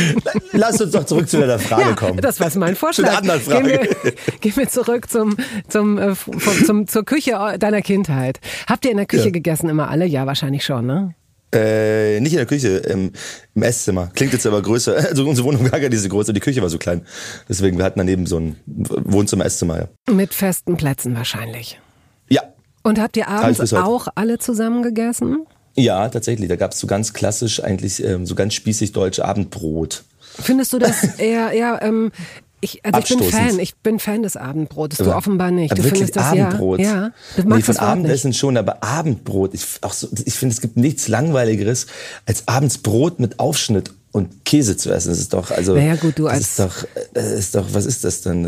[0.51, 2.17] Lass uns doch zurück zu deiner Frage ja, kommen.
[2.21, 3.11] Das war mein Vorschlag.
[3.11, 3.69] Zu anderen Frage.
[3.69, 5.35] Gehen wir, gehen wir zurück zum,
[5.67, 8.39] zum, äh, vom, zum, zur Küche deiner Kindheit.
[8.67, 9.31] Habt ihr in der Küche ja.
[9.31, 10.05] gegessen immer alle?
[10.05, 11.15] Ja, wahrscheinlich schon, ne?
[11.53, 13.11] Äh, nicht in der Küche, im,
[13.53, 14.09] im Esszimmer.
[14.15, 14.95] Klingt jetzt aber größer.
[15.13, 17.05] Also unsere Wohnung war gar nicht so groß und die Küche war so klein.
[17.47, 20.13] Deswegen, wir hatten daneben so ein Wohnzimmer, Esszimmer, ja.
[20.13, 21.79] Mit festen Plätzen wahrscheinlich.
[22.29, 22.41] Ja.
[22.81, 25.45] Und habt ihr abends auch alle zusammen gegessen?
[25.75, 26.49] Ja, tatsächlich.
[26.49, 30.03] Da gab es so ganz klassisch eigentlich ähm, so ganz spießig deutsch Abendbrot.
[30.19, 32.11] Findest du das eher, eher ähm,
[32.63, 35.73] ich, also ich bin Fan, ich bin Fan des Abendbrotes, du aber, offenbar nicht.
[35.73, 36.79] Du wirklich findest das Abendbrot?
[36.79, 37.11] Ja, ja.
[37.35, 38.39] Du magst nee, von Abendessen nicht.
[38.39, 41.87] schon, aber Abendbrot, ich, so, ich finde, es gibt nichts langweiligeres,
[42.25, 45.09] als abends Brot mit Aufschnitt und Käse zu essen.
[45.09, 47.85] Das ist doch, also, naja, gut, du das als ist doch, das ist doch, was
[47.85, 48.45] ist das denn?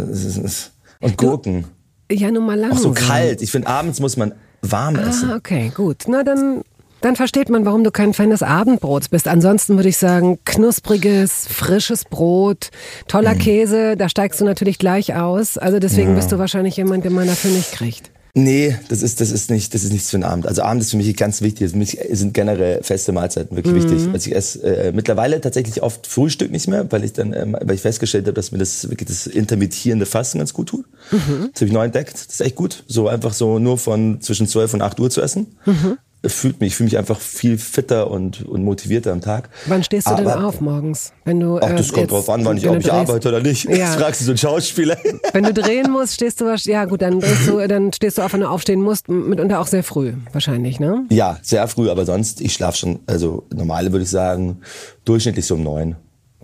[1.02, 1.66] Und Gurken.
[2.08, 2.92] Du, ja, nun mal langsam.
[2.92, 3.42] Auch so kalt.
[3.42, 5.32] Ich finde, abends muss man warm ah, essen.
[5.32, 6.04] Ah, okay, gut.
[6.08, 6.62] Na, dann
[7.06, 9.28] dann versteht man, warum du kein Fan des Abendbrots bist.
[9.28, 12.72] Ansonsten würde ich sagen, knuspriges, frisches Brot,
[13.08, 13.40] toller mhm.
[13.40, 15.60] Käse, da steigst du natürlich gleich aus.
[15.60, 16.16] Also deswegen ja.
[16.16, 18.10] bist du wahrscheinlich jemand, den man dafür nicht kriegt.
[18.34, 20.48] Nee, das ist, das ist nicht, das ist nichts für einen Abend.
[20.48, 21.72] Also Abend ist für mich ganz wichtig.
[21.72, 23.84] Für mich sind generell feste Mahlzeiten wirklich mhm.
[23.84, 24.08] wichtig.
[24.12, 27.76] Also ich esse äh, mittlerweile tatsächlich oft Frühstück nicht mehr, weil ich dann, ähm, weil
[27.76, 30.86] ich festgestellt habe, dass mir das wirklich das intermittierende Fasten ganz gut tut.
[31.12, 31.52] Mhm.
[31.54, 32.16] Das habe ich neu entdeckt.
[32.16, 32.84] Das ist echt gut.
[32.88, 35.56] So einfach so nur von zwischen 12 und 8 Uhr zu essen.
[35.68, 36.00] Mhm
[36.34, 39.50] fühlt mich, ich fühle mich einfach viel fitter und, und motivierter am Tag.
[39.68, 41.14] Wann stehst du Aber, denn auf morgens?
[41.24, 43.66] Wenn du, ach, das äh, kommt drauf an, wann ich, ob ich arbeite oder nicht.
[43.76, 43.88] Ja.
[43.88, 44.98] Das fragst du so einen Schauspieler.
[45.34, 48.40] Wenn du drehen musst, stehst du, ja gut, dann, du, dann stehst du auf, wenn
[48.40, 51.06] du aufstehen musst, mitunter auch sehr früh, wahrscheinlich, ne?
[51.10, 54.62] Ja, sehr früh, aber sonst, ich schlafe schon, also normale würde ich sagen,
[55.04, 55.98] durchschnittlich so um neun.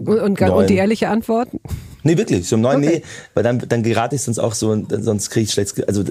[0.06, 1.50] Und, und, und die ehrliche Antwort?
[2.04, 2.96] Nee, wirklich, so um neun, okay.
[2.96, 3.04] nee,
[3.36, 6.04] weil dann, dann gerate ich sonst auch so, sonst kriege ich schlecht, also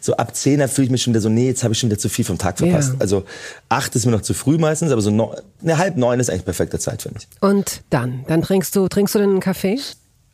[0.00, 1.98] so ab zehner fühle ich mich schon wieder so, nee, jetzt habe ich schon wieder
[1.98, 2.94] zu viel vom Tag verpasst.
[2.94, 3.00] Ja.
[3.00, 3.24] Also
[3.68, 6.44] acht ist mir noch zu früh meistens, aber so no, ne, halb neun ist eigentlich
[6.44, 7.28] perfekte Zeit, finde ich.
[7.40, 9.78] Und dann, dann trinkst du, trinkst du denn einen Kaffee?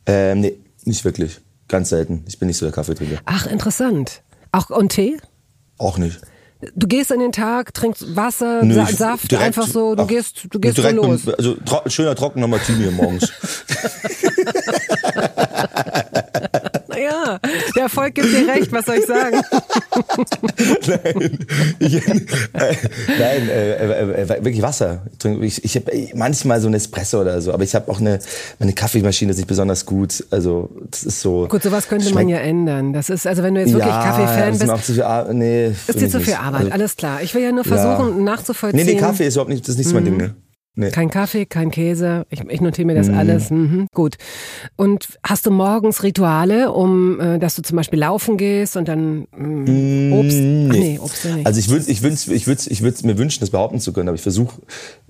[0.07, 2.23] Ähm, nee, nicht wirklich, ganz selten.
[2.27, 3.19] Ich bin nicht so der Kaffeetrinker.
[3.25, 4.23] Ach, interessant.
[4.51, 5.17] Auch und Tee?
[5.77, 6.19] Auch nicht.
[6.75, 10.47] Du gehst in den Tag, trinkst Wasser, Nö, Saft, direkt, einfach so, du ach, gehst,
[10.51, 11.27] du gehst direkt los.
[11.29, 13.31] Also tro schöner trockener Martini morgens.
[17.75, 19.41] der Erfolg gibt dir recht, was soll ich sagen?
[20.87, 21.39] nein,
[21.79, 22.25] ich, äh,
[23.19, 25.03] nein äh, äh, äh wirklich Wasser.
[25.41, 28.19] Ich, ich habe manchmal so ein Espresso oder so, aber ich habe auch eine,
[28.59, 30.23] meine Kaffeemaschine ist nicht besonders gut.
[30.31, 31.47] Also das ist so.
[31.47, 32.93] Gut, sowas könnte man ja ändern.
[32.93, 34.89] Das ist, also wenn du jetzt wirklich ja, Kaffee-Fan bist.
[34.89, 37.21] Ist, viel, nee, ist dir zu viel Arbeit, also, alles klar.
[37.21, 38.23] Ich will ja nur versuchen ja.
[38.23, 38.85] nachzuvollziehen.
[38.85, 40.35] Nee, nee, Kaffee ist überhaupt nicht, das ist nicht so mein Ding, ne?
[40.79, 40.91] Nee.
[40.91, 42.25] Kein Kaffee, kein Käse.
[42.29, 43.17] Ich, ich notiere mir das mhm.
[43.17, 43.49] alles.
[43.49, 44.15] Mhm, gut.
[44.77, 49.27] Und hast du morgens Rituale, um, äh, dass du zum Beispiel laufen gehst und dann
[49.35, 50.37] mm, Obst?
[50.37, 50.67] Nee.
[50.69, 51.45] Ach nee, Obst nicht.
[51.45, 54.07] Also ich würde, ich würde, ich würde, ich würde mir wünschen, das behaupten zu können,
[54.07, 54.55] aber ich versuche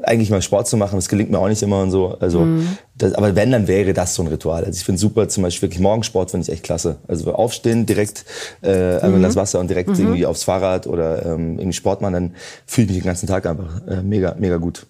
[0.01, 0.95] eigentlich mal Sport zu machen.
[0.95, 2.17] Das gelingt mir auch nicht immer und so.
[2.19, 2.67] Also, mhm.
[2.97, 4.65] das, aber wenn, dann wäre das so ein Ritual.
[4.65, 6.95] Also ich finde super, zum Beispiel wirklich Morgensport finde ich echt klasse.
[7.07, 8.25] Also aufstehen, direkt
[8.63, 9.21] äh, mhm.
[9.21, 9.99] das Wasser und direkt mhm.
[9.99, 13.45] irgendwie aufs Fahrrad oder ähm, irgendwie Sport machen, dann fühle ich mich den ganzen Tag
[13.45, 14.87] einfach äh, mega, mega gut.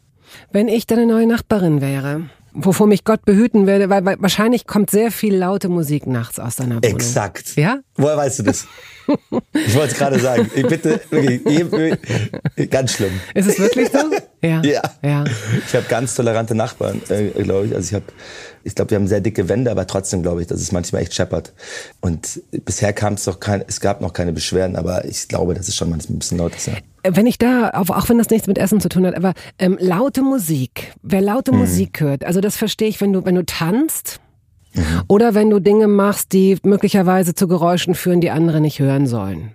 [0.52, 4.90] Wenn ich deine neue Nachbarin wäre, wovor mich Gott behüten würde, weil, weil wahrscheinlich kommt
[4.90, 6.84] sehr viel laute Musik nachts aus deiner Wohnung.
[6.84, 7.56] Exakt.
[7.56, 7.80] Ja?
[7.96, 8.68] Woher weißt du das?
[9.54, 10.50] ich wollte es gerade sagen.
[10.56, 13.20] Ich bitte, wirklich, ganz schlimm.
[13.34, 14.00] Ist es wirklich so?
[14.42, 14.62] Ja.
[14.64, 14.82] ja.
[15.04, 15.26] ja.
[15.68, 17.76] Ich habe ganz tolerante Nachbarn, äh, glaube ich.
[17.76, 18.06] Also ich habe,
[18.64, 21.14] ich glaube, wir haben sehr dicke Wände, aber trotzdem glaube ich, dass es manchmal echt
[21.14, 21.52] scheppert.
[22.00, 25.68] Und bisher kam es doch kein, es gab noch keine Beschwerden, aber ich glaube, das
[25.68, 26.68] ist schon manchmal ein bisschen laut ist.
[26.68, 26.76] Ja.
[27.04, 30.22] Wenn ich da, auch wenn das nichts mit Essen zu tun hat, aber ähm, laute
[30.22, 31.60] Musik, wer laute mhm.
[31.60, 34.20] Musik hört, also das verstehe ich, wenn du, wenn du tanzt,
[34.74, 34.84] mhm.
[35.08, 39.52] oder wenn du Dinge machst, die möglicherweise zu Geräuschen führen, die andere nicht hören sollen.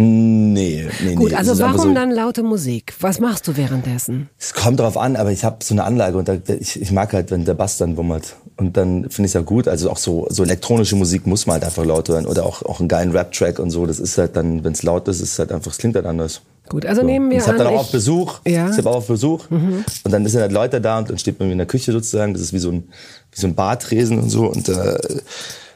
[0.00, 2.94] Nee, nee, Gut, also warum so, dann laute Musik?
[3.00, 4.28] Was machst du währenddessen?
[4.38, 7.12] Es kommt drauf an, aber ich habe so eine Anlage und da, ich, ich mag
[7.12, 8.36] halt, wenn der Bass dann wummert.
[8.56, 9.66] Und dann finde ich es ja gut.
[9.66, 12.26] Also auch so, so elektronische Musik muss man halt einfach laut hören.
[12.26, 13.86] Oder auch, auch einen geilen Rap-Track und so.
[13.86, 16.06] Das ist halt dann, wenn es laut ist, ist es halt einfach, es klingt halt
[16.06, 16.42] anders.
[16.68, 17.06] Gut, also so.
[17.06, 18.40] nehmen wir ich habe dann auch auf Besuch.
[18.46, 18.70] Ja.
[18.70, 19.48] Ich habe auch auf Besuch.
[19.50, 19.84] Mhm.
[20.04, 22.32] Und dann sind halt Leute da und dann steht man in der Küche sozusagen.
[22.32, 22.88] Das ist wie so ein,
[23.32, 24.46] wie so ein Bartresen und so.
[24.46, 24.98] Und äh,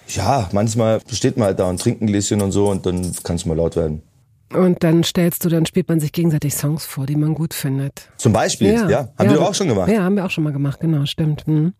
[0.08, 3.36] ja, manchmal steht man halt da und trinkt ein Gläschen und so und dann kann
[3.36, 4.02] es mal laut werden.
[4.54, 8.08] Und dann stellst du, dann spielt man sich gegenseitig Songs vor, die man gut findet.
[8.16, 8.88] Zum Beispiel, ja.
[8.88, 8.98] ja.
[9.18, 9.90] Haben ja, wir auch schon gemacht.
[9.90, 11.46] Ja, haben wir auch schon mal gemacht, genau, stimmt.
[11.46, 11.72] Mhm.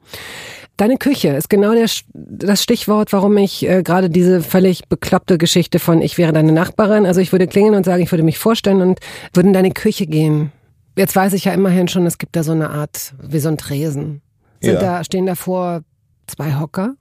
[0.76, 5.78] Deine Küche ist genau der, das Stichwort, warum ich äh, gerade diese völlig bekloppte Geschichte
[5.78, 8.80] von ich wäre deine Nachbarin, also ich würde klingeln und sagen, ich würde mich vorstellen
[8.80, 8.98] und
[9.34, 10.50] würde in deine Küche gehen.
[10.96, 13.58] Jetzt weiß ich ja immerhin schon, es gibt da so eine Art, wie so ein
[13.58, 14.22] Tresen.
[14.60, 14.80] Sind ja.
[14.80, 15.82] da, stehen davor
[16.26, 16.94] zwei Hocker?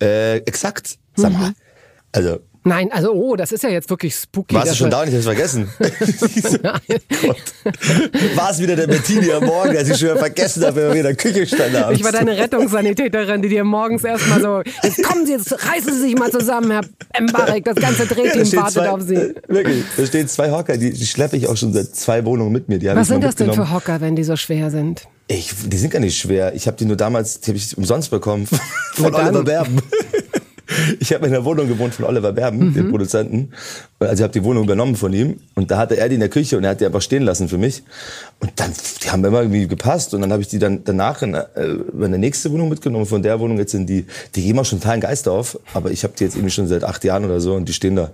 [0.00, 0.98] Äh, exakt.
[1.14, 1.48] Sag mal.
[1.48, 1.54] Mhm.
[2.12, 4.54] Also Nein, also oh, das ist ja jetzt wirklich spooky.
[4.54, 5.68] Warst du schon da und ich hab's vergessen?
[8.36, 11.10] war es wieder der Bettini am Morgen, der sich schon vergessen hat, wenn wir wieder
[11.10, 11.96] in der Küche stand haben.
[11.96, 16.00] Ich war deine Rettungssanitäterin, die dir morgens erstmal so, jetzt kommen Sie, jetzt reißen Sie
[16.00, 16.82] sich mal zusammen, Herr
[17.14, 19.34] Embarek, das ganze Drehteam wartet zwei, auf Sie.
[19.48, 22.68] Wirklich, da stehen zwei Hocker, die, die schleppe ich auch schon seit zwei Wohnungen mit
[22.68, 22.78] mir.
[22.78, 25.08] Die Was sind das denn für Hocker, wenn die so schwer sind?
[25.26, 26.54] Ich, die sind gar nicht schwer.
[26.54, 28.46] Ich habe die nur damals, die habe ich umsonst bekommen
[28.94, 29.80] von Oliver Berben.
[31.00, 32.74] Ich habe in der Wohnung gewohnt von Oliver Berben, mhm.
[32.74, 33.52] dem Produzenten.
[33.98, 36.28] Also ich habe die Wohnung übernommen von ihm und da hatte er die in der
[36.28, 37.82] Küche und er hat die einfach stehen lassen für mich.
[38.40, 41.34] Und dann, die haben immer irgendwie gepasst und dann habe ich die dann danach in,
[41.34, 43.06] äh, in der nächste Wohnung mitgenommen.
[43.06, 46.04] Von der Wohnung jetzt in die, die geben auch schon totalen Geist auf, aber ich
[46.04, 48.10] habe die jetzt irgendwie schon seit acht Jahren oder so und die stehen da.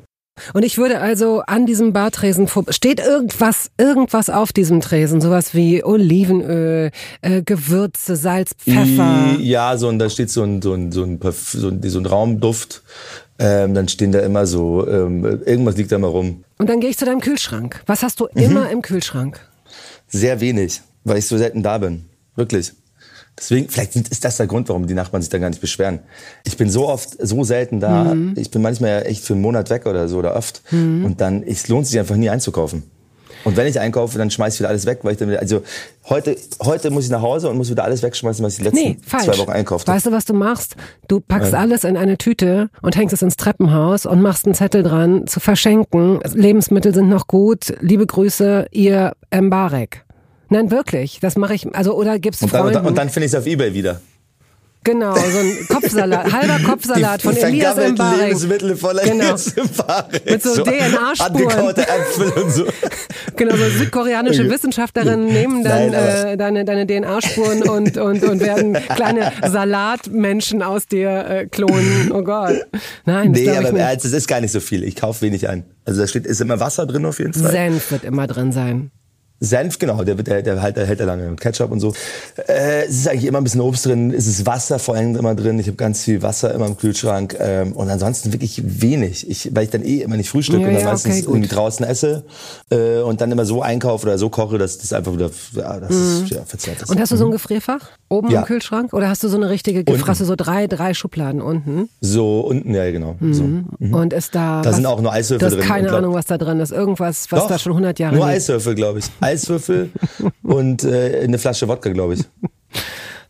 [0.53, 5.85] Und ich würde also an diesem Bartresen steht irgendwas, irgendwas auf diesem Tresen, sowas wie
[5.85, 6.91] Olivenöl,
[7.23, 9.37] äh, Gewürze, Salz, Pfeffer.
[9.41, 12.07] Ja, so und da steht so ein so ein so ein, so ein, so ein
[12.07, 12.83] Raumduft.
[13.41, 16.45] Ähm, dann stehen da immer so ähm, irgendwas liegt da immer rum.
[16.59, 17.83] Und dann gehe ich zu deinem Kühlschrank.
[17.87, 18.43] Was hast du mhm.
[18.43, 19.41] immer im Kühlschrank?
[20.09, 22.73] Sehr wenig, weil ich so selten da bin, wirklich.
[23.39, 26.01] Deswegen, vielleicht ist das der Grund, warum die Nachbarn sich da gar nicht beschweren.
[26.45, 28.15] Ich bin so oft, so selten da.
[28.15, 28.35] Mhm.
[28.37, 30.63] Ich bin manchmal ja echt für einen Monat weg oder so oder oft.
[30.73, 31.05] Mhm.
[31.05, 32.83] Und dann, es lohnt sich einfach nie einzukaufen.
[33.45, 35.63] Und wenn ich einkaufe, dann schmeiß ich wieder alles weg, weil ich dann wieder, also
[36.09, 38.81] heute, heute muss ich nach Hause und muss wieder alles wegschmeißen, was ich die letzten
[38.81, 39.97] nee, zwei Wochen einkauft habe.
[39.97, 40.75] Weißt du, was du machst?
[41.07, 41.59] Du packst ja.
[41.59, 45.39] alles in eine Tüte und hängst es ins Treppenhaus und machst einen Zettel dran zu
[45.41, 46.19] verschenken.
[46.35, 47.75] Lebensmittel sind noch gut.
[47.81, 50.05] Liebe Grüße, ihr Mbarek.
[50.49, 51.19] Nein, wirklich.
[51.21, 51.75] Das mache ich.
[51.75, 52.87] Also oder gibst und dann, Freunden.
[52.87, 54.01] Und dann finde ich es auf eBay wieder.
[54.85, 58.21] Genau, so ein Kopfsalat, halber Kopfsalat von Elias Mbarek.
[58.21, 59.25] Lebensmittel voller genau.
[59.25, 59.55] Elias.
[60.25, 61.75] Mit so, so DNA-Spuren.
[61.77, 62.65] Äpfel und so.
[63.37, 64.51] Genau, so südkoreanische okay.
[64.51, 70.87] Wissenschaftlerinnen nehmen dann Nein, äh, deine, deine DNA-Spuren und, und, und werden kleine Salatmenschen aus
[70.87, 72.11] dir äh, klonen.
[72.13, 72.57] Oh Gott.
[73.05, 74.83] Nein, das nee, aber es ist gar nicht so viel.
[74.83, 75.65] Ich kaufe wenig ein.
[75.85, 77.51] Also da steht, ist immer Wasser drin auf jeden Fall.
[77.51, 78.91] Senf wird immer drin sein.
[79.41, 81.37] Senf, genau, der, der, der, halt, der hält er lange.
[81.37, 81.95] Ketchup und so.
[82.49, 84.13] Äh, es ist eigentlich immer ein bisschen Obst drin.
[84.13, 85.59] Es ist Wasser vor allem immer drin.
[85.61, 87.37] Ich habe ganz viel Wasser immer im Kühlschrank.
[87.39, 89.29] Ähm, und ansonsten wirklich wenig.
[89.31, 91.49] Ich, weil ich dann eh immer nicht frühstücke ja, und dann ja, meistens okay, irgendwie
[91.49, 92.25] draußen esse
[92.71, 95.91] äh, und dann immer so einkaufe oder so koche, dass das einfach wieder ja, das
[95.91, 96.25] mhm.
[96.25, 96.91] ist, ja, verzerrt ist.
[96.91, 97.33] Und hast du so ein mhm.
[97.33, 98.41] Gefrierfach oben ja.
[98.41, 98.93] im Kühlschrank?
[98.93, 101.89] Oder hast du so eine richtige Gefrasse, so drei, drei Schubladen unten?
[102.01, 103.17] So unten, ja genau.
[103.21, 103.35] Mhm.
[103.35, 103.43] So.
[103.45, 103.95] Mhm.
[103.95, 104.63] Und ist da...
[104.63, 105.59] Da was, sind auch nur Eiswürfel drin.
[105.59, 106.73] Du hast keine Ahnung, was da drin ist.
[106.73, 108.37] Irgendwas, was Doch, da schon 100 Jahre Nur liegt.
[108.37, 109.07] Eiswürfel, glaube ich.
[109.21, 109.91] Eiswürfel
[110.43, 112.25] und äh, eine Flasche Wodka, glaube ich.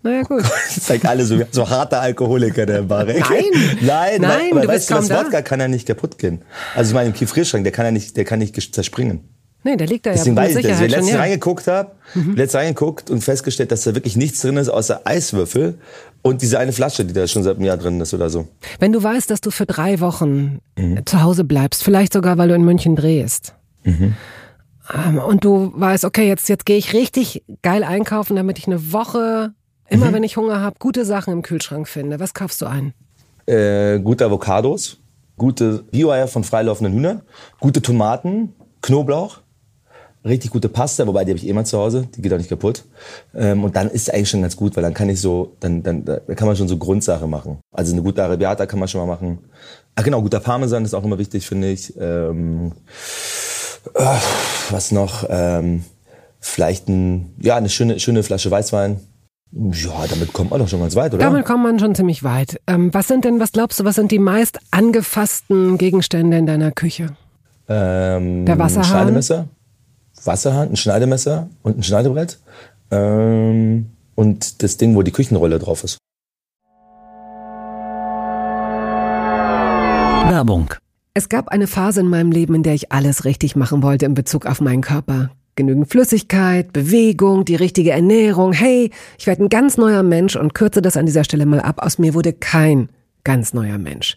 [0.02, 0.42] Naja, gut.
[0.74, 3.20] Das zeigt alle so, so harte Alkoholiker, der Barek.
[3.28, 3.44] Nein.
[3.80, 6.42] Nein, nein, weil, du weißt du, das Wodka kann ja nicht kaputt gehen.
[6.76, 9.20] Also ich meine, im Gefrierschrank, der kann ja nicht, der kann nicht zerspringen.
[9.64, 11.18] Nee, der liegt da Deswegen ja weiß ich, dass ich letztens ja.
[11.18, 12.36] reingeguckt habe, mhm.
[12.36, 15.78] letztens reingeguckt und festgestellt, dass da wirklich nichts drin ist außer Eiswürfel
[16.22, 18.46] und diese eine Flasche, die da schon seit einem Jahr drin ist oder so.
[18.78, 21.04] Wenn du weißt, dass du für drei Wochen mhm.
[21.04, 24.14] zu Hause bleibst, vielleicht sogar, weil du in München drehst, mhm.
[24.94, 28.92] Ähm, und du weißt, okay, jetzt, jetzt gehe ich richtig geil einkaufen, damit ich eine
[28.92, 29.52] Woche,
[29.88, 30.14] immer mhm.
[30.14, 32.20] wenn ich Hunger habe, gute Sachen im Kühlschrank finde.
[32.20, 32.94] Was kaufst du ein?
[33.46, 34.98] Äh, gute Avocados,
[35.36, 37.22] gute Bio-Eier von freilaufenden Hühnern,
[37.60, 39.40] gute Tomaten, Knoblauch,
[40.24, 42.48] richtig gute Pasta, wobei die habe ich eh mal zu Hause, die geht auch nicht
[42.48, 42.84] kaputt.
[43.34, 45.82] Ähm, und dann ist es eigentlich schon ganz gut, weil dann kann ich so, dann,
[45.82, 47.58] dann da kann man schon so Grundsache machen.
[47.72, 49.38] Also eine gute Arabiata kann man schon mal machen.
[49.94, 51.94] Ach genau, guter Parmesan ist auch immer wichtig, finde ich.
[51.98, 52.72] Ähm,
[53.94, 54.16] äh,
[54.70, 55.24] was noch?
[55.28, 55.84] Ähm,
[56.40, 59.00] vielleicht ein, ja, eine schöne, schöne Flasche Weißwein.
[59.50, 61.24] Ja, damit kommt man doch schon ganz weit, oder?
[61.24, 62.60] Damit kommt man schon ziemlich weit.
[62.66, 66.70] Ähm, was sind denn, was glaubst du, was sind die meist angefassten Gegenstände in deiner
[66.70, 67.16] Küche?
[67.66, 68.84] Ähm, Der Wasserhahn?
[68.84, 69.48] Schneidemesser,
[70.28, 72.38] Wasserhahn, ein Schneidemesser und ein Schneidebrett.
[72.92, 75.98] Ähm, und das Ding, wo die Küchenrolle drauf ist.
[80.30, 80.74] Werbung
[81.18, 84.14] es gab eine Phase in meinem Leben, in der ich alles richtig machen wollte in
[84.14, 85.32] Bezug auf meinen Körper.
[85.56, 88.52] Genügend Flüssigkeit, Bewegung, die richtige Ernährung.
[88.52, 91.82] Hey, ich werde ein ganz neuer Mensch und kürze das an dieser Stelle mal ab.
[91.82, 92.88] Aus mir wurde kein
[93.24, 94.16] ganz neuer Mensch.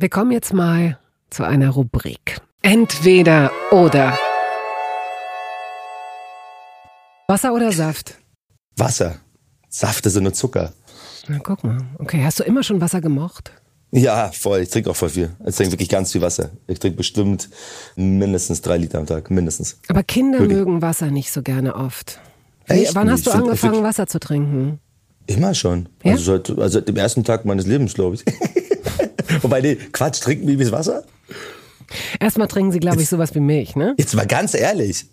[0.00, 2.40] Wir kommen jetzt mal zu einer Rubrik.
[2.62, 4.18] Entweder oder.
[7.28, 8.16] Wasser oder Saft?
[8.78, 9.16] Wasser.
[9.68, 10.72] Saft ist nur Zucker.
[11.28, 11.76] Na, guck mal.
[11.98, 13.52] Okay, hast du immer schon Wasser gemocht?
[13.90, 14.60] Ja, voll.
[14.60, 15.36] Ich trinke auch voll viel.
[15.46, 16.48] Ich trinke wirklich ganz viel Wasser.
[16.66, 17.50] Ich trinke bestimmt
[17.94, 19.30] mindestens drei Liter am Tag.
[19.30, 19.80] Mindestens.
[19.88, 20.56] Aber Kinder wirklich.
[20.56, 22.20] mögen Wasser nicht so gerne oft.
[22.68, 22.94] Wie, Echt?
[22.94, 24.80] Wann hast du angefangen, Wasser zu trinken?
[25.26, 25.90] Immer schon.
[26.02, 26.12] Ja?
[26.12, 28.24] Also, seit, also seit dem ersten Tag meines Lebens, glaube ich.
[29.42, 31.04] Wobei, nee, Quatsch, trinken Babys Wasser?
[32.20, 33.94] Erstmal trinken sie, glaube ich, sowas wie Milch, ne?
[33.98, 35.06] Jetzt mal ganz ehrlich.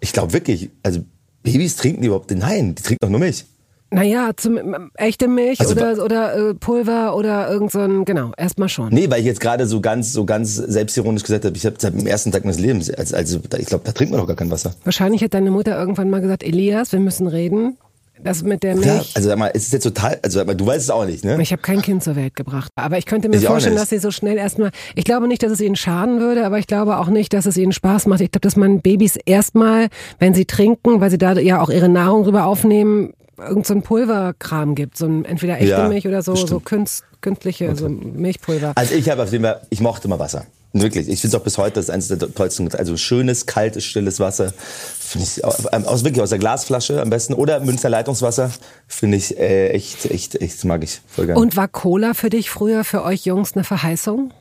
[0.00, 1.00] Ich glaube wirklich, also
[1.42, 3.44] Babys trinken die überhaupt, nein, die trinken doch nur Milch.
[3.90, 4.58] Naja, zum,
[4.94, 8.88] echte Milch also, oder, oder äh, Pulver oder irgend so ein, genau, erstmal schon.
[8.92, 11.94] Nee, weil ich jetzt gerade so ganz, so ganz selbstironisch gesagt habe, ich habe seit
[11.94, 14.50] dem ersten Tag meines Lebens, also, also ich glaube, da trinkt man doch gar kein
[14.50, 14.74] Wasser.
[14.82, 17.76] Wahrscheinlich hat deine Mutter irgendwann mal gesagt, Elias, wir müssen reden.
[18.22, 18.86] Das mit der Milch.
[18.86, 21.04] Ja, also sag mal, es ist jetzt total, also sag mal, du weißt es auch
[21.04, 21.36] nicht, ne?
[21.42, 22.70] Ich habe kein Kind zur Welt gebracht.
[22.76, 25.50] Aber ich könnte mir ich vorstellen, dass sie so schnell erstmal, ich glaube nicht, dass
[25.50, 28.20] es ihnen schaden würde, aber ich glaube auch nicht, dass es ihnen Spaß macht.
[28.20, 29.88] Ich glaube, dass man Babys erstmal,
[30.20, 33.82] wenn sie trinken, weil sie da ja auch ihre Nahrung drüber aufnehmen, irgend so ein
[33.82, 37.76] Pulverkram gibt, so ein entweder echte ja, Milch oder so, so künst, künstliche okay.
[37.76, 38.72] so Milchpulver.
[38.76, 40.46] Also ich habe auf jeden Fall, ich mochte mal Wasser.
[40.76, 41.08] Wirklich.
[41.08, 42.68] Ich finde es auch bis heute das eines der tollsten.
[42.74, 44.52] Also schönes, kaltes, stilles Wasser.
[44.98, 47.34] Finde ich aus, wirklich aus der Glasflasche am besten.
[47.34, 48.50] Oder Münster Leitungswasser.
[48.88, 51.40] Finde ich äh, echt, echt, echt mag ich voll gerne.
[51.40, 54.32] Und war Cola für dich früher, für euch Jungs, eine Verheißung?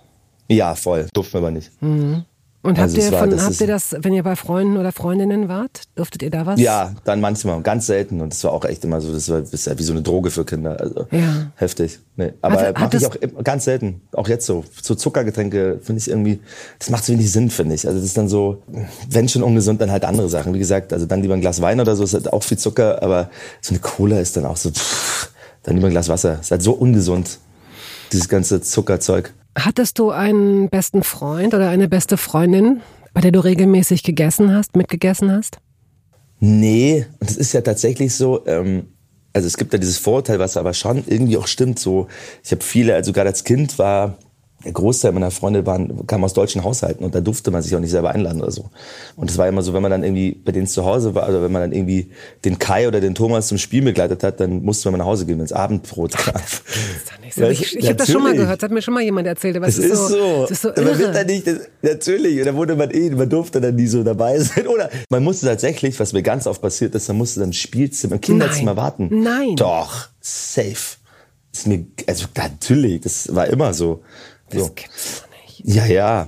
[0.47, 1.07] Ja, voll.
[1.13, 1.71] Durften wir aber nicht.
[1.81, 2.25] Mhm.
[2.63, 5.49] Und habt, also ihr, von, war, habt ihr das, wenn ihr bei Freunden oder Freundinnen
[5.49, 6.61] wart, durftet ihr da was?
[6.61, 8.21] Ja, dann manchmal, ganz selten.
[8.21, 10.31] Und das war auch echt immer so, das war, das ist wie so eine Droge
[10.31, 10.79] für Kinder.
[10.79, 11.51] Also ja.
[11.57, 11.99] heftig.
[12.15, 14.01] Nee, aber Hatte, mache ich auch ganz selten.
[14.13, 14.63] Auch jetzt so.
[14.81, 16.39] So Zuckergetränke finde ich irgendwie,
[16.79, 17.85] das macht so wenig Sinn, finde ich.
[17.85, 18.63] Also das ist dann so,
[19.09, 20.53] wenn schon ungesund, dann halt andere Sachen.
[20.53, 23.03] Wie gesagt, also dann lieber ein Glas Wein oder so, ist halt auch viel Zucker,
[23.03, 25.31] aber so eine Cola ist dann auch so, pff,
[25.63, 26.39] dann lieber ein Glas Wasser.
[26.39, 27.39] Ist halt so ungesund,
[28.13, 29.33] dieses ganze Zuckerzeug.
[29.57, 32.81] Hattest du einen besten Freund oder eine beste Freundin,
[33.13, 35.59] bei der du regelmäßig gegessen hast, mitgegessen hast?
[36.39, 38.87] Nee, und es ist ja tatsächlich so, ähm,
[39.31, 41.79] also es gibt ja dieses Vorurteil, was aber schon irgendwie auch stimmt.
[41.79, 42.07] So,
[42.43, 44.17] ich habe viele, also gerade als Kind war
[44.63, 47.79] der Großteil meiner Freunde waren, kam aus deutschen Haushalten und da durfte man sich auch
[47.79, 48.69] nicht selber einladen oder so.
[49.15, 51.43] Und es war immer so, wenn man dann irgendwie bei denen zu Hause war, oder
[51.43, 52.11] wenn man dann irgendwie
[52.45, 55.37] den Kai oder den Thomas zum Spiel begleitet hat, dann musste man nach Hause gehen,
[55.37, 56.41] wenn es Abendbrot gab.
[57.35, 57.47] So.
[57.47, 59.57] Ich, ich habe das schon mal gehört, das hat mir schon mal jemand erzählt.
[59.57, 60.43] Aber es ist, ist so.
[60.45, 60.83] Es ist so irre.
[60.83, 63.87] Man wird da nicht, das, natürlich, und da wurde man eh, man durfte dann nie
[63.87, 64.67] so dabei sein.
[64.67, 68.15] Oder man musste tatsächlich, was mir ganz oft passiert ist, man musste dann im Spielzimmer,
[68.15, 68.77] im Kinderzimmer Nein.
[68.77, 69.09] warten.
[69.23, 69.55] Nein.
[69.55, 70.97] Doch, safe.
[71.51, 74.03] Das ist mir, also natürlich, das war immer so.
[74.53, 74.73] Das so.
[74.73, 75.75] gibt's doch nicht.
[75.75, 76.27] Ja, ja.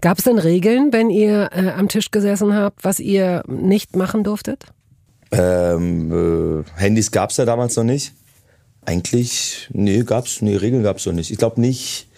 [0.00, 4.22] Gab es denn Regeln, wenn ihr äh, am Tisch gesessen habt, was ihr nicht machen
[4.22, 4.66] durftet?
[5.32, 8.14] Ähm, äh, Handys gab es ja damals noch nicht.
[8.84, 11.30] Eigentlich, nee, gab's, nee, Regeln gab's noch nicht.
[11.30, 12.08] Ich glaube nicht,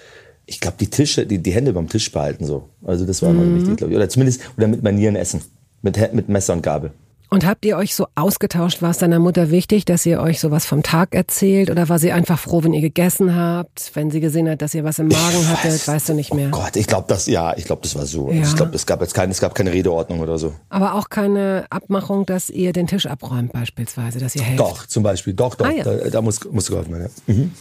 [0.46, 2.68] ich glaube die Tische, die, die Hände beim Tisch behalten so.
[2.84, 3.42] Also das war mhm.
[3.42, 3.96] immer wichtig, glaube ich.
[3.96, 5.40] Oder zumindest, oder mit Manieren essen.
[5.82, 6.92] Mit, mit Messer und Gabel.
[7.32, 8.82] Und habt ihr euch so ausgetauscht?
[8.82, 11.70] War es deiner Mutter wichtig, dass ihr euch sowas vom Tag erzählt?
[11.70, 13.92] Oder war sie einfach froh, wenn ihr gegessen habt?
[13.94, 15.72] Wenn sie gesehen hat, dass ihr was im Magen hattet?
[15.72, 16.48] Weiß, weißt du nicht mehr?
[16.48, 18.32] Oh Gott, ich glaube, das, ja, ich glaube, das war so.
[18.32, 18.42] Ja.
[18.42, 20.54] Ich glaube, es gab jetzt keine, es gab keine Redeordnung oder so.
[20.70, 24.58] Aber auch keine Abmachung, dass ihr den Tisch abräumt beispielsweise, dass ihr helft?
[24.58, 25.32] Doch, zum Beispiel.
[25.32, 25.66] Doch, doch.
[25.66, 25.84] Ah, ja.
[25.84, 27.34] Da, da muss, muss geholfen werden, ja.
[27.34, 27.52] Mhm.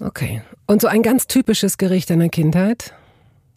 [0.00, 0.42] Okay.
[0.66, 2.92] Und so ein ganz typisches Gericht deiner Kindheit?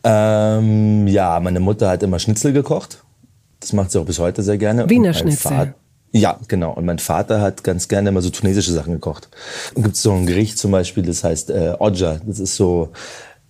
[0.03, 3.03] Ähm, ja, meine Mutter hat immer Schnitzel gekocht.
[3.59, 4.89] Das macht sie auch bis heute sehr gerne.
[4.89, 5.51] Wiener Schnitzel.
[5.51, 5.73] Vater,
[6.11, 6.73] ja, genau.
[6.73, 9.29] Und mein Vater hat ganz gerne immer so tunesische Sachen gekocht.
[9.73, 12.19] Und gibt so ein Gericht zum Beispiel, das heißt äh, Odja.
[12.25, 12.91] Das ist so,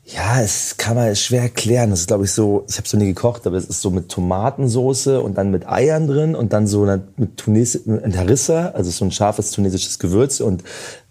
[0.09, 1.89] Ja, es kann man schwer erklären.
[1.89, 4.07] Das ist, glaube ich, so, ich habe so nie gekocht, aber es ist so mit
[4.07, 8.89] Tomatensoße und dann mit Eiern drin und dann so eine, mit Tunes ein Harissa, also
[8.89, 10.63] so ein scharfes tunesisches Gewürz und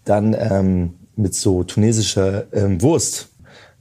[0.03, 3.29] dann ähm, mit so tunesischer ähm, Wurst.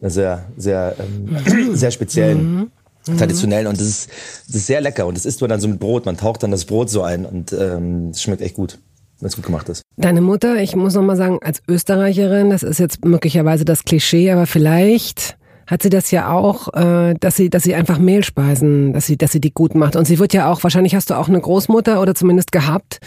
[0.03, 2.55] Sehr, sehr, ähm, sehr speziellen.
[2.55, 2.71] Mhm.
[3.17, 4.11] Traditionellen und das ist,
[4.47, 6.07] das ist sehr lecker und das isst man dann so mit Brot.
[6.07, 8.79] Man taucht dann das Brot so ein und ähm, das schmeckt echt gut
[9.21, 9.83] wenn es gut gemacht ist.
[9.97, 14.31] Deine Mutter, ich muss noch mal sagen, als Österreicherin, das ist jetzt möglicherweise das Klischee,
[14.31, 15.37] aber vielleicht
[15.67, 19.33] hat sie das ja auch, äh, dass sie, dass sie einfach Mehlspeisen, dass sie, dass
[19.33, 19.97] sie die gut macht.
[19.97, 23.01] Und sie wird ja auch, wahrscheinlich hast du auch eine Großmutter oder zumindest gehabt.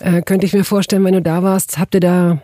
[0.00, 2.42] Äh, könnte ich mir vorstellen, wenn du da warst, habt ihr da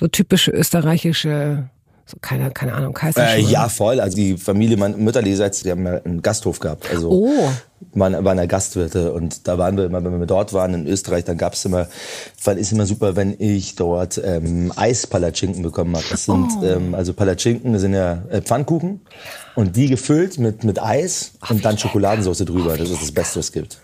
[0.00, 1.68] so typische österreichische
[2.08, 3.40] so keine, keine Ahnung, Kaiserschmarrn?
[3.40, 3.98] Äh, ja, voll.
[3.98, 6.88] Also die Familie mein, mütterlicherseits, die haben ja einen Gasthof gehabt.
[6.88, 7.50] Also oh.
[7.94, 11.24] waren, waren ja Gastwirte und da waren wir immer, wenn wir dort waren in Österreich,
[11.24, 11.88] dann gab's immer,
[12.38, 16.06] fand ist immer super, wenn ich dort ähm, Eispalatschinken bekommen habe.
[16.08, 16.64] Das sind oh.
[16.64, 19.00] ähm, also Palatschinken, sind ja äh, Pfannkuchen
[19.56, 22.74] und die gefüllt mit mit Eis oh, und dann Schokoladensauce drüber.
[22.74, 23.78] Oh, das ist das Beste, was es gibt.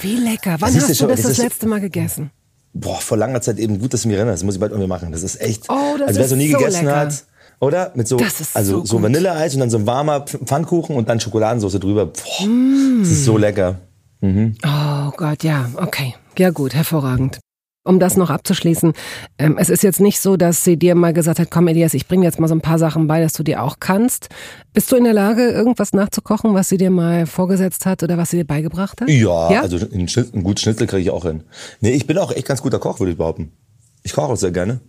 [0.00, 0.56] Wie lecker.
[0.60, 2.30] Wann das hast du schon, das das, das letzte Mal gegessen?
[2.72, 4.40] Boah, vor langer Zeit eben gut, dass du mich erinnerst.
[4.40, 5.12] Das muss ich bald irgendwie machen.
[5.12, 5.64] Das ist echt.
[5.68, 6.96] Oh, das also wer so nie so gegessen lecker.
[6.96, 7.24] hat
[7.60, 7.92] oder?
[7.94, 8.18] Mit so,
[8.54, 12.06] also so, so Vanilleeis und dann so ein warmer Pfannkuchen und dann Schokoladensauce drüber.
[12.06, 13.00] Boah, mm.
[13.00, 13.76] Das ist so lecker.
[14.20, 14.54] Mhm.
[14.64, 16.14] Oh Gott, ja, okay.
[16.38, 17.38] Ja gut, hervorragend.
[17.84, 18.94] Um das noch abzuschließen,
[19.38, 22.08] ähm, es ist jetzt nicht so, dass sie dir mal gesagt hat, komm Elias, ich
[22.08, 24.28] bringe jetzt mal so ein paar Sachen bei, dass du dir auch kannst.
[24.72, 28.30] Bist du in der Lage, irgendwas nachzukochen, was sie dir mal vorgesetzt hat oder was
[28.30, 29.08] sie dir beigebracht hat?
[29.08, 29.60] Ja, ja?
[29.62, 31.44] also einen, einen guten Schnitzel kriege ich auch hin.
[31.80, 33.52] Nee, ich bin auch echt ganz guter Koch, würde ich behaupten.
[34.02, 34.80] Ich koche auch sehr gerne.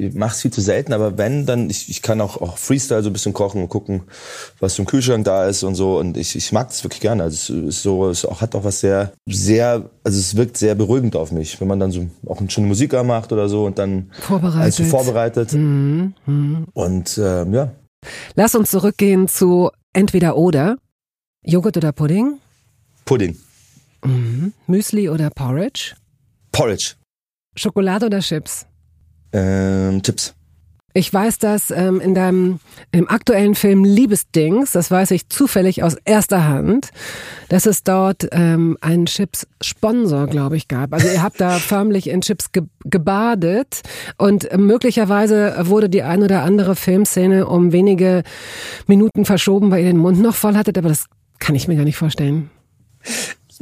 [0.00, 3.02] Ich mache es viel zu selten, aber wenn, dann, ich, ich kann auch, auch Freestyle
[3.02, 4.02] so ein bisschen kochen und gucken,
[4.58, 5.98] was im Kühlschrank da ist und so.
[5.98, 7.24] Und ich, ich mag das wirklich gerne.
[7.24, 10.74] Also es ist so, es auch, hat auch was sehr, sehr, also es wirkt sehr
[10.74, 13.78] beruhigend auf mich, wenn man dann so auch eine schöne Musik macht oder so und
[13.78, 14.62] dann vorbereitet.
[14.62, 15.52] Also vorbereitet.
[15.52, 16.14] Mhm.
[16.24, 16.66] Mhm.
[16.72, 17.70] Und äh, ja.
[18.34, 20.78] Lass uns zurückgehen zu entweder oder.
[21.44, 22.38] Joghurt oder Pudding?
[23.04, 23.36] Pudding.
[24.02, 24.54] Mhm.
[24.66, 25.94] Müsli oder Porridge?
[26.52, 26.94] Porridge.
[27.54, 28.66] Schokolade oder Chips?
[29.32, 30.34] Ähm, Chips.
[30.92, 32.58] Ich weiß das ähm, in deinem
[32.90, 36.90] im aktuellen Film Liebesdings, das weiß ich zufällig aus erster Hand,
[37.48, 40.92] dass es dort ähm, einen Chips-Sponsor, glaube ich, gab.
[40.92, 43.82] Also ihr habt da förmlich in Chips ge gebadet
[44.18, 48.24] und möglicherweise wurde die ein oder andere Filmszene um wenige
[48.88, 51.06] Minuten verschoben, weil ihr den Mund noch voll hattet, aber das
[51.38, 52.50] kann ich mir gar nicht vorstellen.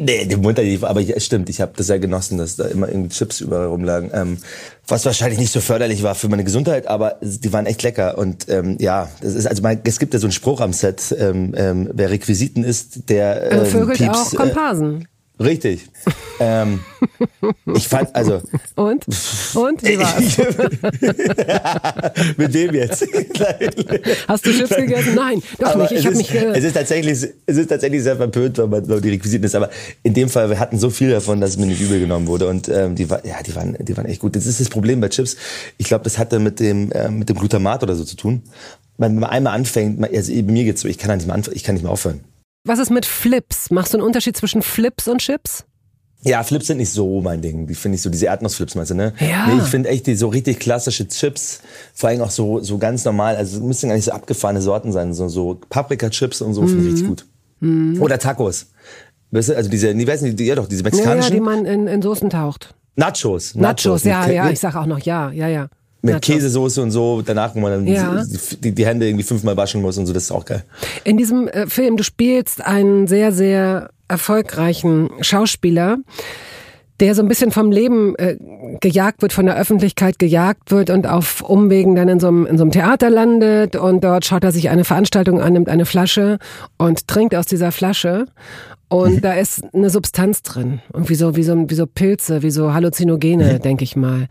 [0.01, 3.09] Nee, die Mutter, aber ja, stimmt, ich habe das sehr genossen, dass da immer irgendwie
[3.09, 4.11] Chips überall rumlagen.
[4.15, 4.39] Ähm,
[4.87, 8.17] was wahrscheinlich nicht so förderlich war für meine Gesundheit, aber die waren echt lecker.
[8.17, 11.15] Und ähm, ja, das ist also mein, es gibt ja so einen Spruch am Set,
[11.19, 15.03] ähm, ähm, wer Requisiten ist, der ähm, Vögelt Pieps, auch Komparsen.
[15.03, 15.89] Äh, Richtig.
[16.41, 16.81] ähm,
[17.75, 18.43] ich fand, also.
[18.75, 19.07] Und?
[19.55, 19.83] Und?
[19.85, 20.37] Wie war's?
[22.37, 23.03] Mit wem jetzt?
[24.29, 25.15] Hast du Chips gegessen?
[25.15, 25.93] Nein, doch aber nicht.
[25.93, 26.35] Ich habe mich.
[26.35, 29.55] Äh es ist tatsächlich, es ist tatsächlich sehr verpönt, wenn man die Requisiten ist.
[29.55, 29.71] Aber
[30.03, 32.49] in dem Fall, wir hatten so viel davon, dass es mir nicht übel genommen wurde.
[32.49, 34.35] Und ähm, die war, ja, die waren, die waren echt gut.
[34.35, 35.37] Das ist das Problem bei Chips.
[35.77, 38.43] Ich glaube, das hatte mit dem, äh, mit dem Glutamat oder so zu tun.
[38.97, 41.63] Wenn man einmal anfängt, also bei mir geht's so, ich kann nicht mehr anfangen, ich
[41.63, 42.21] kann nicht mehr aufhören.
[42.69, 43.71] Was ist mit Flips?
[43.71, 45.65] Machst du einen Unterschied zwischen Flips und Chips?
[46.21, 47.67] Ja, Flips sind nicht so mein Ding.
[47.67, 49.15] Die finde ich so, diese Erdnussflips meinst du, ne?
[49.21, 49.47] Ja.
[49.47, 51.61] Nee, ich finde echt die so richtig klassische Chips,
[51.95, 55.15] vor allem auch so, so ganz normal, also müssen gar nicht so abgefahrene Sorten sein,
[55.15, 56.69] so, so Paprika-Chips und so mhm.
[56.69, 57.27] finde ich richtig gut.
[57.61, 58.03] Mhm.
[58.03, 58.67] Oder Tacos.
[59.31, 61.23] Weißt du, also diese, die weiß nicht, die, ja doch, diese mexikanischen.
[61.23, 62.75] Ja, ja, die man in, in Soßen taucht.
[62.97, 63.55] Nachos.
[63.55, 65.71] Nachos, Nachos ja, ja, ich sag auch noch ja, ja, ja
[66.03, 66.27] mit Nachos.
[66.27, 68.23] Käsesoße und so, danach, wo man dann ja.
[68.63, 70.65] die, die, Hände irgendwie fünfmal waschen muss und so, das ist auch geil.
[71.05, 75.99] In diesem äh, Film, du spielst einen sehr, sehr erfolgreichen Schauspieler,
[77.01, 78.37] der so ein bisschen vom Leben äh,
[78.81, 82.59] gejagt wird, von der Öffentlichkeit gejagt wird und auf Umwegen dann in so, einem, in
[82.59, 86.39] so einem Theater landet und dort schaut er sich eine Veranstaltung an, nimmt eine Flasche
[86.77, 88.27] und trinkt aus dieser Flasche
[88.89, 89.21] und mhm.
[89.23, 90.81] da ist eine Substanz drin.
[90.93, 93.63] Und wie so, wie so, wie so Pilze, wie so Halluzinogene, mhm.
[93.63, 94.27] denke ich mal.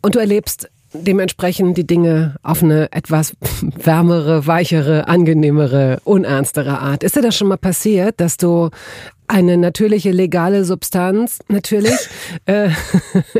[0.00, 7.02] Und du erlebst dementsprechend die Dinge auf eine etwas wärmere, weichere, angenehmere, unernstere Art.
[7.02, 8.70] Ist dir das schon mal passiert, dass du
[9.26, 12.08] eine natürliche legale Substanz natürlich,
[12.46, 12.70] äh,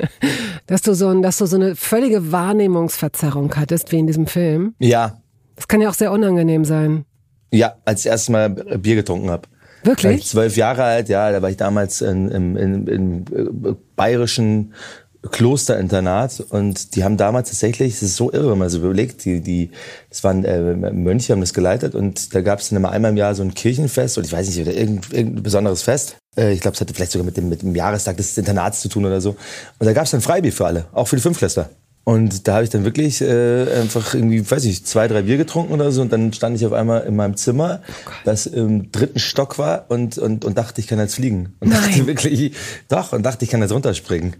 [0.66, 4.74] dass du so, dass du so eine völlige Wahrnehmungsverzerrung hattest wie in diesem Film?
[4.78, 5.20] Ja.
[5.56, 7.04] Das kann ja auch sehr unangenehm sein.
[7.50, 9.48] Ja, als ich erstes Mal Bier getrunken habe.
[9.82, 10.26] Wirklich?
[10.26, 14.74] Zwölf Jahre alt, ja, da war ich damals in, in, in, in äh, bayerischen
[15.22, 19.40] Klosterinternat und die haben damals tatsächlich, es ist so irre, wenn man so überlegt, die,
[19.40, 19.70] die,
[20.10, 23.16] das waren äh, Mönche, haben das geleitet und da gab es dann immer einmal im
[23.16, 26.16] Jahr so ein Kirchenfest oder ich weiß nicht, oder irgendein, irgendein besonderes Fest.
[26.36, 28.88] Äh, ich glaube, es hatte vielleicht sogar mit dem, mit dem Jahrestag des Internats zu
[28.88, 29.30] tun oder so.
[29.78, 31.68] Und da gab es dann Freibier für alle, auch für die Fünfklässler.
[32.08, 35.74] Und da habe ich dann wirklich äh, einfach irgendwie, weiß ich, zwei, drei Bier getrunken
[35.74, 36.00] oder so.
[36.00, 39.84] Und dann stand ich auf einmal in meinem Zimmer, oh das im dritten Stock war
[39.90, 41.56] und, und, und dachte, ich kann jetzt fliegen.
[41.60, 41.82] Und Nein.
[41.82, 42.52] dachte wirklich,
[42.88, 44.36] doch, und dachte, ich kann jetzt runterspringen.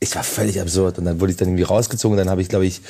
[0.00, 0.98] Ich war völlig absurd.
[0.98, 2.12] Und dann wurde ich dann irgendwie rausgezogen.
[2.16, 2.80] Und dann habe ich, glaube ich,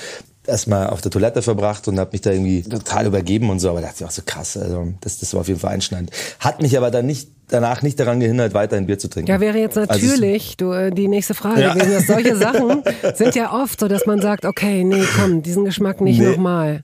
[0.47, 3.71] erstmal auf der Toilette verbracht und habe mich da irgendwie total übergeben und so.
[3.71, 4.57] Aber dachte ich auch so krass.
[4.57, 6.11] Also das, das war auf jeden Fall einschneidend.
[6.41, 9.31] Hat mich aber dann nicht danach nicht daran gehindert, weiter ein Bier zu trinken.
[9.31, 11.73] Ja, wäre jetzt Also natürlich du, äh, die nächste Frage Ja.
[11.73, 11.93] gewesen.
[11.93, 12.83] Dass solche Sachen
[13.15, 16.27] sind ja oft so, dass man sagt, okay, nee, komm, diesen Geschmack nicht Nee.
[16.27, 16.83] nochmal.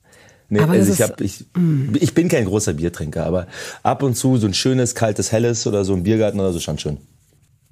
[0.48, 1.44] Nee, Aber also ich, hab, ich,
[2.00, 3.46] ich bin kein großer Biertrinker, aber
[3.82, 6.78] ab und zu so ein schönes, kaltes, helles oder so ein Biergarten oder so schon
[6.78, 6.98] schön.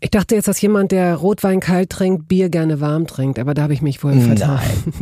[0.05, 3.62] Ich dachte jetzt, dass jemand, der Rotwein kalt trinkt, Bier gerne warm trinkt, aber da
[3.62, 4.59] habe ich mich wohl vertan.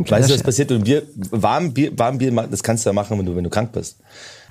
[0.07, 0.71] Weißt du, was passiert?
[0.71, 3.49] Und Bier, warm Bier, warm Bier, das kannst du ja machen, wenn du, wenn du
[3.49, 3.97] krank bist.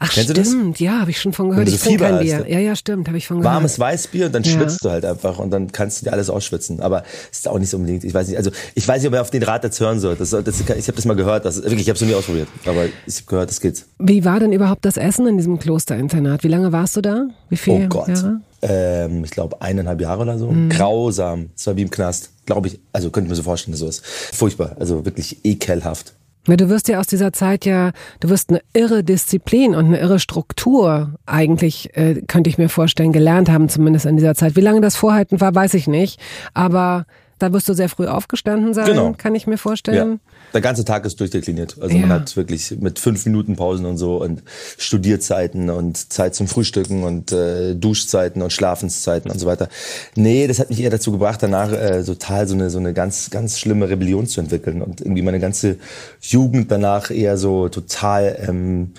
[0.01, 0.49] Ach Kennst du das?
[0.49, 1.69] stimmt, ja, habe ich schon von gehört.
[1.69, 2.39] Ich trinke kein Bier.
[2.39, 3.55] hast, Ja, ja, stimmt, habe ich von gehört.
[3.55, 4.51] Warmes Weißbier und dann Ja.
[4.51, 6.81] schwitzt du halt einfach und dann kannst du dir alles ausschwitzen.
[6.81, 8.03] Aber ist auch nicht so unbedingt.
[8.03, 8.37] Ich weiß nicht.
[8.37, 10.17] Also ich weiß nicht, ob er auf den Rat jetzt hören soll.
[10.17, 11.45] Das, das, ich habe das mal gehört.
[11.45, 12.49] Das, wirklich, ich habe es noch nie ausprobiert.
[12.65, 13.85] Aber ich habe gehört, das geht.
[13.99, 16.43] Wie war denn überhaupt das Essen in diesem Klosterinternat?
[16.43, 17.27] Wie lange warst du da?
[17.51, 18.09] Wie Oh viele Gott.
[18.09, 18.41] Jahre?
[18.63, 20.51] Ähm, ich glaube eineinhalb Jahre oder so.
[20.51, 20.69] Mhm.
[20.69, 21.51] Grausam.
[21.57, 22.31] Es war wie im Knast.
[22.47, 22.81] Glaube ich.
[22.93, 24.05] Also könnte ich mir so vorstellen, so ist.
[24.05, 24.77] Furchtbar.
[24.79, 26.15] Also wirklich ekelhaft.
[26.47, 30.01] Ja, du wirst ja aus dieser Zeit ja, du wirst eine irre Disziplin und eine
[30.01, 34.57] irre Struktur eigentlich, äh, könnte ich mir vorstellen, gelernt haben, zumindest in dieser Zeit.
[34.57, 36.19] Wie lange das Vorhalten war, weiß ich nicht.
[36.55, 37.05] Aber
[37.41, 39.15] da wirst du sehr früh aufgestanden sein, Genau.
[39.17, 39.59] kann ich mir Ja.
[39.59, 40.21] vorstellen.
[40.55, 41.77] Der ganze Tag ist durchdekliniert.
[41.81, 42.03] Also Ja.
[42.07, 44.43] man hat wirklich mit fünf Minuten Pausen und so und
[44.79, 49.69] Studierzeiten und Zeit zum Frühstücken und äh, Duschzeiten und Schlafenszeiten und so weiter.
[50.17, 53.31] Nee, das hat mich eher dazu gebracht, danach äh, total so eine so eine ganz
[53.31, 55.77] ganz schlimme Rebellion zu entwickeln und irgendwie meine ganze
[56.21, 58.93] Jugend danach eher so total ähm,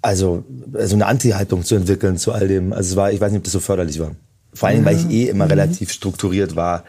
[0.00, 0.44] also
[0.84, 2.72] so eine Anti-Haltung zu entwickeln zu all dem.
[2.72, 4.12] Also es war, ich weiß nicht, ob das so förderlich war.
[4.54, 6.84] Vor allem, weil ich eh immer relativ strukturiert war.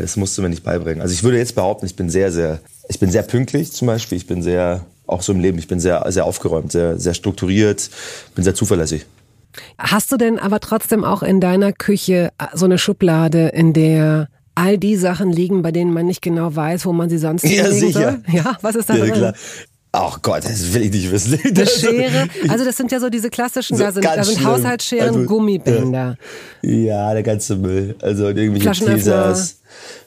[0.00, 1.00] Das musste mir nicht beibringen.
[1.02, 4.16] Also ich würde jetzt behaupten, ich bin sehr, sehr, ich bin sehr pünktlich zum Beispiel.
[4.18, 7.90] Ich bin sehr, auch so im Leben, ich bin sehr, sehr aufgeräumt, sehr, sehr strukturiert,
[8.34, 9.06] bin sehr zuverlässig.
[9.78, 14.78] Hast du denn aber trotzdem auch in deiner Küche so eine Schublade, in der all
[14.78, 18.20] die Sachen liegen, bei denen man nicht genau weiß, wo man sie sonst Ja, sicher.
[18.26, 18.34] soll?
[18.34, 19.12] Ja, was ist da Ja, drin?
[19.14, 19.34] klar.
[19.92, 21.38] Ach Gott, das will ich nicht wissen.
[21.42, 24.44] Eine Das- Schere, also das sind ja so diese klassischen, So da sind, da sind.
[24.44, 26.18] Haushaltsscheren, Also, Gummibänder.
[26.60, 27.94] Ja, der ganze Müll.
[28.02, 28.72] Also irgendwelche.
[28.84, 29.56] Teasers,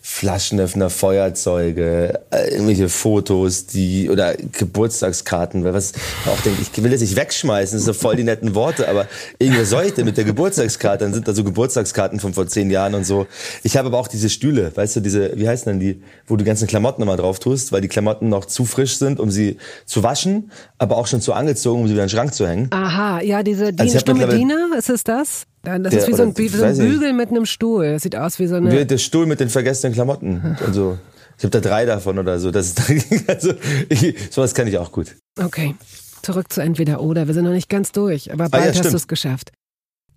[0.01, 5.63] Flaschenöffner, Feuerzeuge, äh, irgendwelche Fotos, die oder Geburtstagskarten.
[5.63, 5.93] Weil was
[6.25, 9.07] auch denkt, ich will das nicht wegschmeißen, das sind so voll die netten Worte, aber
[9.37, 11.03] irgendwie was soll ich denn mit der Geburtstagskarte?
[11.03, 13.27] Dann sind da so Geburtstagskarten von vor zehn Jahren und so.
[13.63, 16.43] Ich habe aber auch diese Stühle, weißt du, diese, wie heißen denn die, wo du
[16.43, 19.57] die ganzen Klamotten immer drauf tust, weil die Klamotten noch zu frisch sind, um sie
[19.85, 22.67] zu waschen, aber auch schon zu angezogen, um sie wieder in den Schrank zu hängen.
[22.71, 25.45] Aha, ja, diese Dien Also Diener, ist es das?
[25.63, 26.89] Das Der- ist wie so ein, wie so ein ich nicht.
[26.89, 27.91] Bügel mit einem Stuhl.
[27.93, 28.71] Das sieht aus wie so eine.
[28.71, 30.57] Wie der Stuhl mit den vergessenen Klamotten.
[30.65, 30.97] Also,
[31.37, 32.51] ich habe da drei davon oder so.
[32.51, 32.81] Das ist,
[33.29, 33.53] also,
[33.89, 35.15] ich, sowas kann ich auch gut.
[35.41, 35.75] Okay,
[36.21, 37.27] zurück zu entweder oder.
[37.27, 39.51] Wir sind noch nicht ganz durch, aber Ah, bald ja, hast du es geschafft.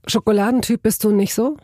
[0.07, 1.57] Schokoladentyp bist du nicht so?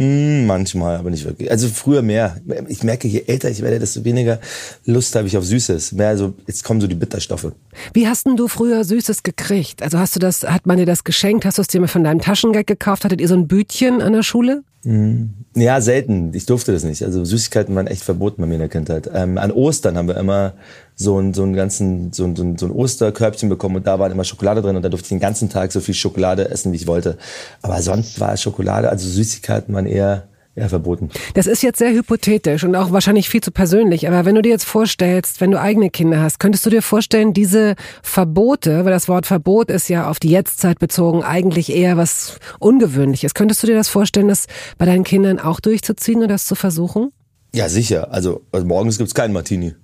[0.00, 1.50] Mm, manchmal, aber nicht wirklich.
[1.50, 2.40] Also früher mehr.
[2.68, 4.40] Ich merke, je älter ich werde, desto weniger
[4.86, 5.92] Lust habe ich auf Süßes.
[5.92, 7.52] Mehr so, jetzt kommen so die Bitterstoffe.
[7.92, 9.82] Wie hast denn du früher Süßes gekriegt?
[9.82, 11.44] Also hast du das, hat man dir das geschenkt?
[11.44, 13.04] Hast du es dir mal von deinem Taschengeld gekauft?
[13.04, 14.62] Hattet ihr so ein Bütchen an der Schule?
[14.82, 16.32] Ja, selten.
[16.32, 17.04] Ich durfte das nicht.
[17.04, 19.10] Also Süßigkeiten waren echt verboten bei mir in der Kindheit.
[19.12, 20.54] Ähm, an Ostern haben wir immer
[20.94, 24.10] so einen so einen ganzen ein, so ein, so ein Osterkörbchen bekommen und da war
[24.10, 26.76] immer Schokolade drin und da durfte ich den ganzen Tag so viel Schokolade essen, wie
[26.76, 27.18] ich wollte.
[27.60, 30.29] Aber sonst war Schokolade, also Süßigkeiten waren eher
[30.60, 31.10] eher verboten.
[31.34, 34.06] Das ist jetzt sehr hypothetisch und auch wahrscheinlich viel zu persönlich.
[34.06, 37.32] Aber wenn du dir jetzt vorstellst, wenn du eigene Kinder hast, könntest du dir vorstellen,
[37.32, 42.38] diese Verbote, weil das Wort Verbot ist ja auf die Jetztzeit bezogen eigentlich eher was
[42.58, 43.34] Ungewöhnliches.
[43.34, 44.46] Könntest du dir das vorstellen, das
[44.78, 47.12] bei deinen Kindern auch durchzuziehen oder das zu versuchen?
[47.54, 48.12] Ja, sicher.
[48.12, 49.74] Also, also morgens gibt's keinen Martini.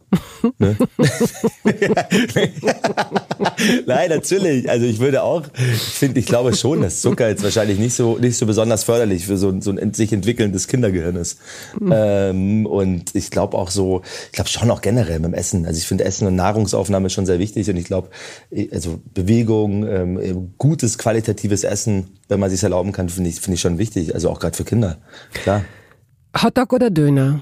[0.59, 0.77] Ne?
[3.87, 4.69] Nein, natürlich.
[4.69, 8.17] Also ich würde auch, ich finde, ich glaube schon, dass Zucker jetzt wahrscheinlich nicht so
[8.19, 11.39] nicht so besonders förderlich für so, ein- so ein sich entwickelndes Kindergehirn ist.
[11.91, 15.67] Ähm, und ich glaube auch so, ich glaube schon auch generell beim Essen.
[15.67, 17.69] Also ich finde Essen und Nahrungsaufnahme schon sehr wichtig.
[17.71, 18.11] Und ich glaube,
[18.73, 23.61] also Bewegung, ähm, gutes qualitatives Essen, wenn man sich erlauben kann, finde ich, finde ich
[23.61, 24.15] schon wichtig.
[24.15, 24.99] Also auch gerade für Kinder.
[25.33, 25.65] Klar.
[26.43, 27.41] Hotdog oder Döner?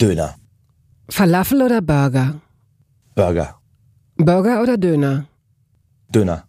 [0.00, 0.34] Döner,
[1.08, 2.40] Falafel oder Burger?
[3.14, 3.56] Burger,
[4.16, 5.26] Burger oder Döner?
[6.08, 6.44] Döner.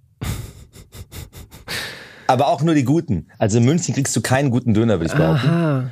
[2.27, 3.27] Aber auch nur die guten.
[3.37, 5.47] Also in München kriegst du keinen guten Döner, würde ich behaupten.
[5.47, 5.91] Aha.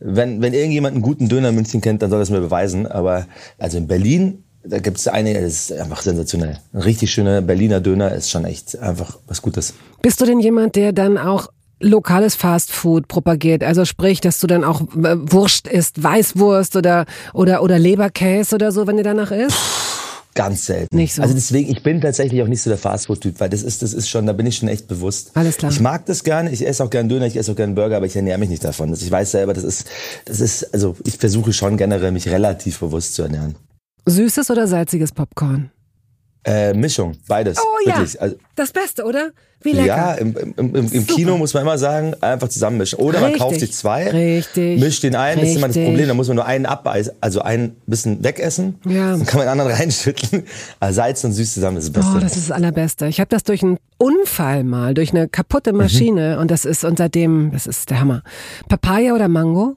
[0.00, 2.86] Wenn, wenn irgendjemand einen guten Döner in München kennt, dann soll das mir beweisen.
[2.86, 3.26] Aber
[3.58, 6.58] also in Berlin, da gibt es eine, das ist einfach sensationell.
[6.72, 9.74] Ein richtig schöner Berliner Döner ist schon echt einfach was Gutes.
[10.02, 11.48] Bist du denn jemand, der dann auch
[11.84, 13.62] lokales Fastfood propagiert.
[13.62, 18.72] Also sprich, dass du dann auch äh, Wurst isst, Weißwurst oder, oder, oder Leberkäse oder
[18.72, 19.56] so, wenn dir danach ist?
[20.34, 20.96] Ganz selten.
[20.96, 21.22] Nicht so.
[21.22, 24.08] Also deswegen, ich bin tatsächlich auch nicht so der Fastfood-Typ, weil das ist, das ist
[24.08, 25.30] schon, da bin ich schon echt bewusst.
[25.34, 25.70] Alles klar.
[25.70, 28.06] Ich mag das gerne, ich esse auch gerne Döner, ich esse auch gerne Burger, aber
[28.06, 28.92] ich ernähre mich nicht davon.
[28.92, 29.86] Ich weiß selber, das ist,
[30.24, 33.54] das ist, also ich versuche schon generell mich relativ bewusst zu ernähren.
[34.06, 35.70] Süßes oder salziges Popcorn?
[36.46, 37.58] Äh, Mischung, beides.
[37.58, 39.30] Oh ja, Also, das Beste, oder?
[39.62, 39.86] Wie lecker.
[39.86, 42.98] ja, im, im, im, im Kino muss man immer sagen, einfach zusammenmischen.
[42.98, 43.40] Oder man Richtig.
[43.42, 44.78] kauft sich zwei, Richtig.
[44.78, 45.76] mischt den ein, das ist immer das.
[45.78, 49.12] Problem, da muss man nur einen abbeißen, also ein bisschen wegessen, Ja.
[49.16, 50.44] dann kann man den anderen reinschütteln.
[50.80, 52.10] Also Salz und süß zusammen ist das Beste.
[52.14, 53.06] Oh, das ist das Allerbeste.
[53.06, 55.78] Ich habe das durch einen Unfall mal, durch eine kaputte Mhm.
[55.78, 58.22] Maschine und das ist und seitdem, das ist der Hammer.
[58.68, 59.76] Papaya oder Mango?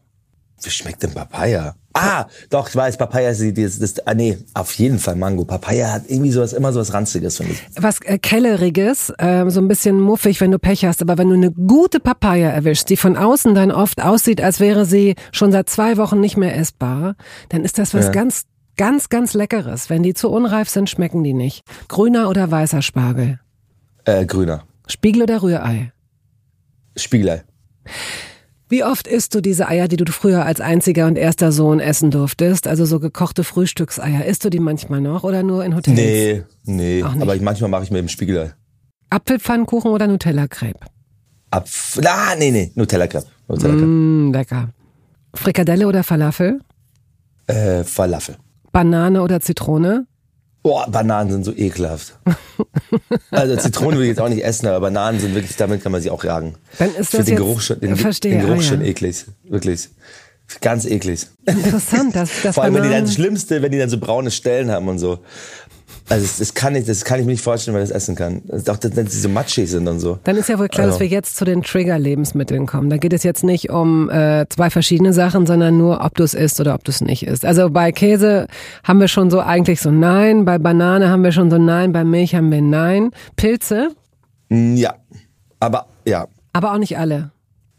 [0.64, 1.76] Wie schmeckt denn Papaya?
[1.94, 5.46] Ah, doch, ich weiß, Papaya ist die, das, das, ah, nee, auf jeden Fall Mango.
[5.46, 7.62] Papaya hat irgendwie sowas, immer sowas Ranziges, finde ich.
[7.76, 11.36] Was äh, Kelleriges, ähm, so ein bisschen muffig, wenn du Pech hast, aber wenn du
[11.36, 15.70] eine gute Papaya erwischst, die von außen dann oft aussieht, als wäre sie schon seit
[15.70, 17.16] zwei Wochen nicht mehr essbar,
[17.50, 18.12] dann ist das was Ja.
[18.12, 18.44] ganz,
[18.78, 19.90] ganz, ganz Leckeres.
[19.90, 21.64] Wenn die zu unreif sind, schmecken die nicht.
[21.88, 23.40] Grüner oder weißer Spargel?
[24.06, 24.64] Äh, grüner.
[24.88, 25.92] Spiegel oder Rührei?
[26.96, 27.44] Spiegelei.
[28.70, 32.12] Wie oft isst du diese Eier, die du früher als einziger und erster Sohn essen
[32.12, 32.68] durftest?
[32.68, 34.26] Also so gekochte Frühstückseier.
[34.26, 35.98] Isst du die manchmal noch oder nur in Hotels?
[35.98, 37.02] Nee, nee.
[37.04, 38.54] Aber ich, manchmal mache ich mir eben Spiegelei.
[39.10, 40.86] Apfelpfannkuchen oder Nutella-Crepe?
[41.50, 43.28] Apf ah, nee, nee, Nutella Crepe.
[43.48, 43.86] Nutella Crepe.
[43.86, 44.70] Mm, lecker.
[45.34, 46.60] Frikadelle oder Falafel?
[47.48, 48.36] Äh, Falafel.
[48.74, 50.08] Banane oder Zitrone?
[50.68, 52.18] Boah, Bananen sind so ekelhaft.
[53.32, 56.02] also Zitronen würde ich jetzt auch nicht essen, aber Bananen sind wirklich, damit kann man
[56.02, 56.56] sie auch jagen.
[56.78, 58.64] Dann ist ich das finde den Geruch schon, den, verstehe, den Geruch ah, ja.
[58.64, 59.24] schon eklig.
[59.46, 59.88] Wirklich.
[60.60, 61.26] Ganz eklig.
[61.46, 63.98] Interessant, dass das Vor allem, wenn die dann Bananen- das Schlimmste, wenn die dann so
[63.98, 65.20] braune Stellen haben und so.
[66.10, 68.16] Also das, das kann ich, das kann ich mir nicht vorstellen, weil ich das essen
[68.16, 68.42] kann.
[68.50, 70.20] Auch wenn sie so matschig sind und so.
[70.24, 71.02] Dann ist ja wohl klar, dass Also.
[71.02, 72.90] wir jetzt zu den Trigger-Lebensmitteln kommen.
[72.90, 76.34] Da geht es jetzt nicht um äh, zwei verschiedene Sachen, sondern nur, ob du es
[76.34, 77.46] isst oder ob du es nicht isst.
[77.46, 78.48] Also bei Käse
[78.84, 82.04] haben wir schon so eigentlich so Nein, bei Banane haben wir schon so Nein, bei
[82.04, 83.12] Milch haben wir Nein.
[83.36, 83.90] Pilze,
[84.50, 84.96] Ja.
[85.60, 87.32] Aber ja, aber auch nicht alle.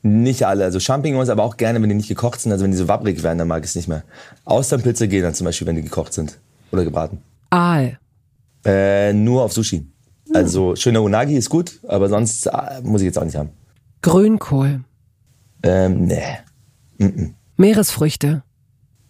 [0.03, 0.65] nicht alle.
[0.65, 2.53] Also Champignons, aber auch gerne, wenn die nicht gekocht sind.
[2.53, 4.03] Also wenn die so wabbrig werden, dann mag ich es nicht mehr.
[4.45, 6.39] Austernpilze gehen dann zum Beispiel, wenn die gekocht sind.
[6.73, 7.19] Oder gebraten.
[7.51, 7.99] Aal.
[8.65, 9.87] Äh, nur auf Sushi.
[10.35, 13.51] Also schöner Unagi ist gut, aber sonst äh, muss ich jetzt auch nicht haben.
[14.03, 14.85] Grünkohl.
[15.63, 17.33] Ähm, nee.
[17.57, 18.43] Meeresfrüchte.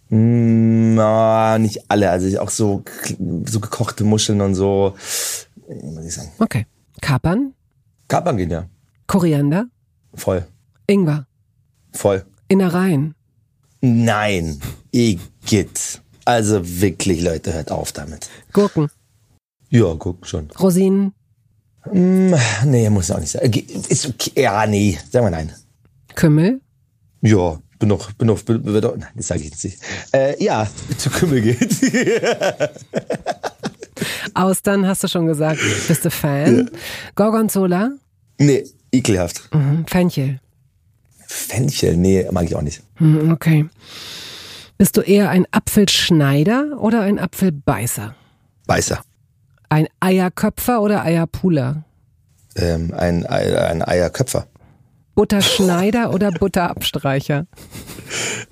[0.09, 2.09] Mm, na, nicht alle.
[2.09, 2.83] Also auch so,
[3.45, 4.95] so gekochte Muscheln und so.
[5.67, 6.31] Muss ich sagen.
[6.39, 6.65] Okay.
[7.01, 7.53] Kapern.
[8.07, 8.65] Kapern gehen ja.
[9.07, 9.67] Koriander.
[10.13, 10.45] Voll.
[10.87, 11.27] Ingwer.
[11.91, 12.25] Voll.
[12.47, 13.13] Innereien.
[13.81, 14.59] Nein.
[14.91, 16.01] Igitt.
[16.29, 18.29] Also wirklich, Leute, hört auf damit.
[18.53, 18.91] Gurken.
[19.69, 20.47] Ja, guck schon.
[20.59, 21.13] Rosinen.
[21.91, 23.51] Mm, nee, muss auch nicht sein.
[23.89, 24.31] Ist okay.
[24.43, 24.95] Ja, nee.
[25.11, 25.51] Sagen wir nein.
[26.13, 26.61] Kümmel.
[27.21, 29.79] Ja, bin doch, bin doch, bin, bin doch nein, das sage ich jetzt nicht.
[30.13, 30.67] Äh, ja,
[30.99, 31.67] zu Kümmel geht.
[34.35, 35.59] Austern, hast du schon gesagt.
[35.87, 36.69] Bist du Fan?
[37.15, 37.89] Gorgonzola.
[38.37, 39.49] nee, ekelhaft.
[39.51, 39.83] Mhm.
[39.87, 40.39] Fenchel.
[41.25, 42.83] Fenchel, nee, mag ich auch nicht.
[42.99, 43.65] Mhm, Okay.
[44.79, 48.15] Bist du eher ein Apfelschneider oder ein Apfelbeißer?
[48.65, 49.01] Beißer.
[49.67, 51.83] Ein Eierköpfer oder Eierpuler?
[52.55, 54.47] Ähm, ein, ein, ein Eierköpfer.
[55.19, 57.45] Butterschneider oder Butterabstreicher?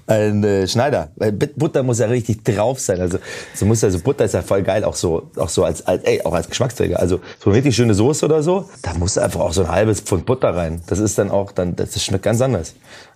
[0.05, 1.11] Ein äh, Schneider.
[1.15, 2.99] Weil Butter muss ja richtig drauf sein.
[2.99, 3.19] Also
[3.55, 6.21] so muss also Butter ist ja voll geil, auch so, auch so als, als ey,
[6.25, 6.99] auch als Geschmacksträger.
[6.99, 10.01] Also so eine richtig schöne Soße oder so, da muss einfach auch so ein halbes
[10.01, 10.81] Pfund Butter rein.
[10.87, 12.73] Das ist dann auch, dann, das schmeckt ganz anders.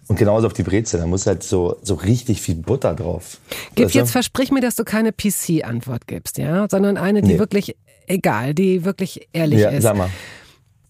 [0.07, 3.37] Und genauso auf die Brezel, da muss halt so, so richtig viel Butter drauf.
[3.75, 3.99] Gib Weißt du?
[3.99, 6.67] jetzt, versprich mir, dass du keine PC-Antwort gibst, ja?
[6.71, 7.39] Sondern eine, die Nee.
[7.39, 7.75] wirklich,
[8.07, 9.83] egal, die wirklich ehrlich Ja, ist.
[9.83, 10.09] sag mal.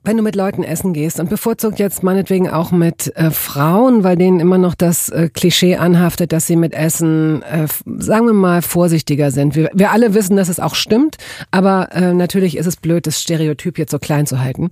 [0.04, 4.16] Wenn du mit Leuten essen gehst und bevorzugt jetzt meinetwegen auch mit äh, Frauen, weil
[4.16, 8.64] denen immer noch das äh, Klischee anhaftet, dass sie mit Essen, äh, sagen wir mal,
[8.64, 9.56] vorsichtiger sind.
[9.56, 11.18] Wir, wir alle wissen, dass es auch stimmt,
[11.52, 14.72] aber äh, natürlich ist es blöd, das Stereotyp jetzt so klein zu halten.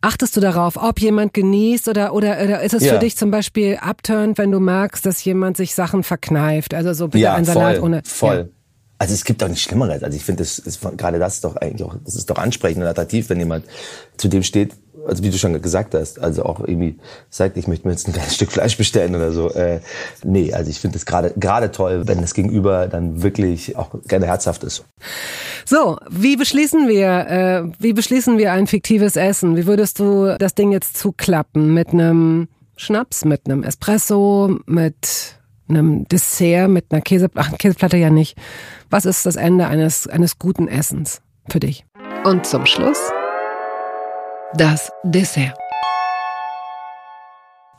[0.00, 2.94] Achtest du darauf, ob jemand genießt oder, oder, oder ist es Ja.
[2.94, 6.74] für dich zum Beispiel upturned, wenn du merkst, dass jemand sich Sachen verkneift?
[6.74, 8.00] Also so bitte Ja, ein Salat voll, ohne.
[8.04, 8.36] voll.
[8.36, 8.59] Ja.
[9.00, 10.02] Also es gibt auch nichts Schlimmeres.
[10.02, 12.82] Also ich finde, das ist gerade das ist doch eigentlich auch, das ist doch ansprechend
[12.82, 13.64] und attraktiv, wenn jemand
[14.18, 14.74] zu dem steht,
[15.08, 16.98] also wie du schon gesagt hast, also auch irgendwie
[17.30, 19.50] sagt, ich möchte mir jetzt ein kleines Stück Fleisch bestellen oder so.
[19.54, 19.80] Äh,
[20.22, 24.26] nee, also ich finde das gerade gerade toll, wenn das Gegenüber dann wirklich auch gerne
[24.26, 24.84] herzhaft ist.
[25.64, 29.56] So, wie beschließen wir, äh, wie beschließen wir ein fiktives Essen?
[29.56, 31.72] Wie würdest du das Ding jetzt zuklappen?
[31.72, 35.39] Mit einem Schnaps, mit einem Espresso, mit
[35.70, 38.36] einem Dessert, mit einer Käse, ach, Käseplatte ja nicht.
[38.90, 41.84] Was ist das Ende eines, eines guten Essens für dich?
[42.24, 42.98] Und zum Schluss
[44.54, 45.54] das Dessert.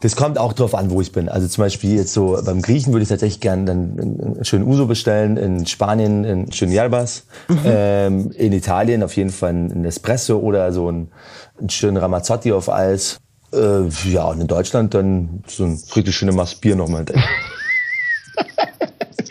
[0.01, 1.29] Das kommt auch drauf an, wo ich bin.
[1.29, 4.87] Also zum Beispiel jetzt so beim Griechen würde ich tatsächlich gerne dann einen schönen Uso
[4.87, 5.37] bestellen.
[5.37, 7.25] In Spanien einen schönen Yerbas.
[7.47, 7.59] Mhm.
[7.65, 11.11] Ähm, in Italien auf jeden Fall ein Espresso oder so einen,
[11.59, 13.19] einen schönen Ramazzotti auf Eis.
[13.53, 17.05] Äh, ja, und in Deutschland dann so ein richtig schönes Maß Bier nochmal.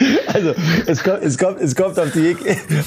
[0.33, 0.55] Also
[0.87, 2.37] es kommt, es kommt, es kommt auf, die,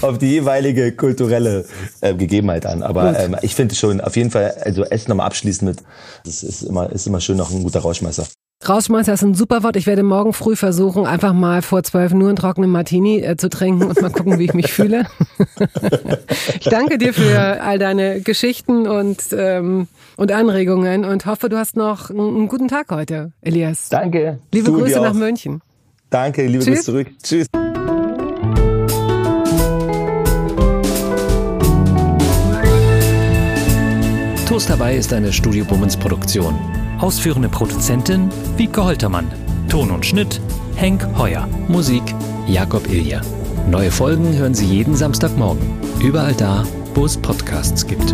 [0.01, 1.65] auf die jeweilige kulturelle
[2.01, 2.81] äh, Gegebenheit an.
[2.81, 5.83] Aber ähm, ich finde schon auf jeden Fall, also Essen nochmal abschließen mit,
[6.25, 8.25] das ist immer, ist immer schön noch ein guter Rauschmeißer.
[8.67, 9.75] Rauschmeißer ist ein super Wort.
[9.75, 13.49] Ich werde morgen früh versuchen, einfach mal vor zwölf nur einen trockenen Martini äh, zu
[13.49, 15.05] trinken und mal gucken, wie ich mich fühle.
[16.59, 21.75] ich danke dir für all deine Geschichten und, ähm, und Anregungen und hoffe, du hast
[21.75, 23.89] noch einen, einen guten Tag heute, Elias.
[23.89, 24.39] Danke.
[24.53, 25.61] Liebe du Grüße nach München.
[26.13, 27.07] Danke, liebe Grüße zurück.
[27.23, 27.47] Tschüss.
[34.47, 36.53] Toast dabei ist eine Studio Bummens Produktion.
[36.99, 39.27] Ausführende Produzentin Wiebke Holtermann.
[39.69, 40.39] Ton und Schnitt
[40.75, 41.47] Henk Heuer.
[41.67, 42.03] Musik
[42.47, 43.21] Jakob Ilja.
[43.67, 45.65] Neue Folgen hören Sie jeden Samstagmorgen.
[45.99, 48.13] Überall da, wo es Podcasts gibt.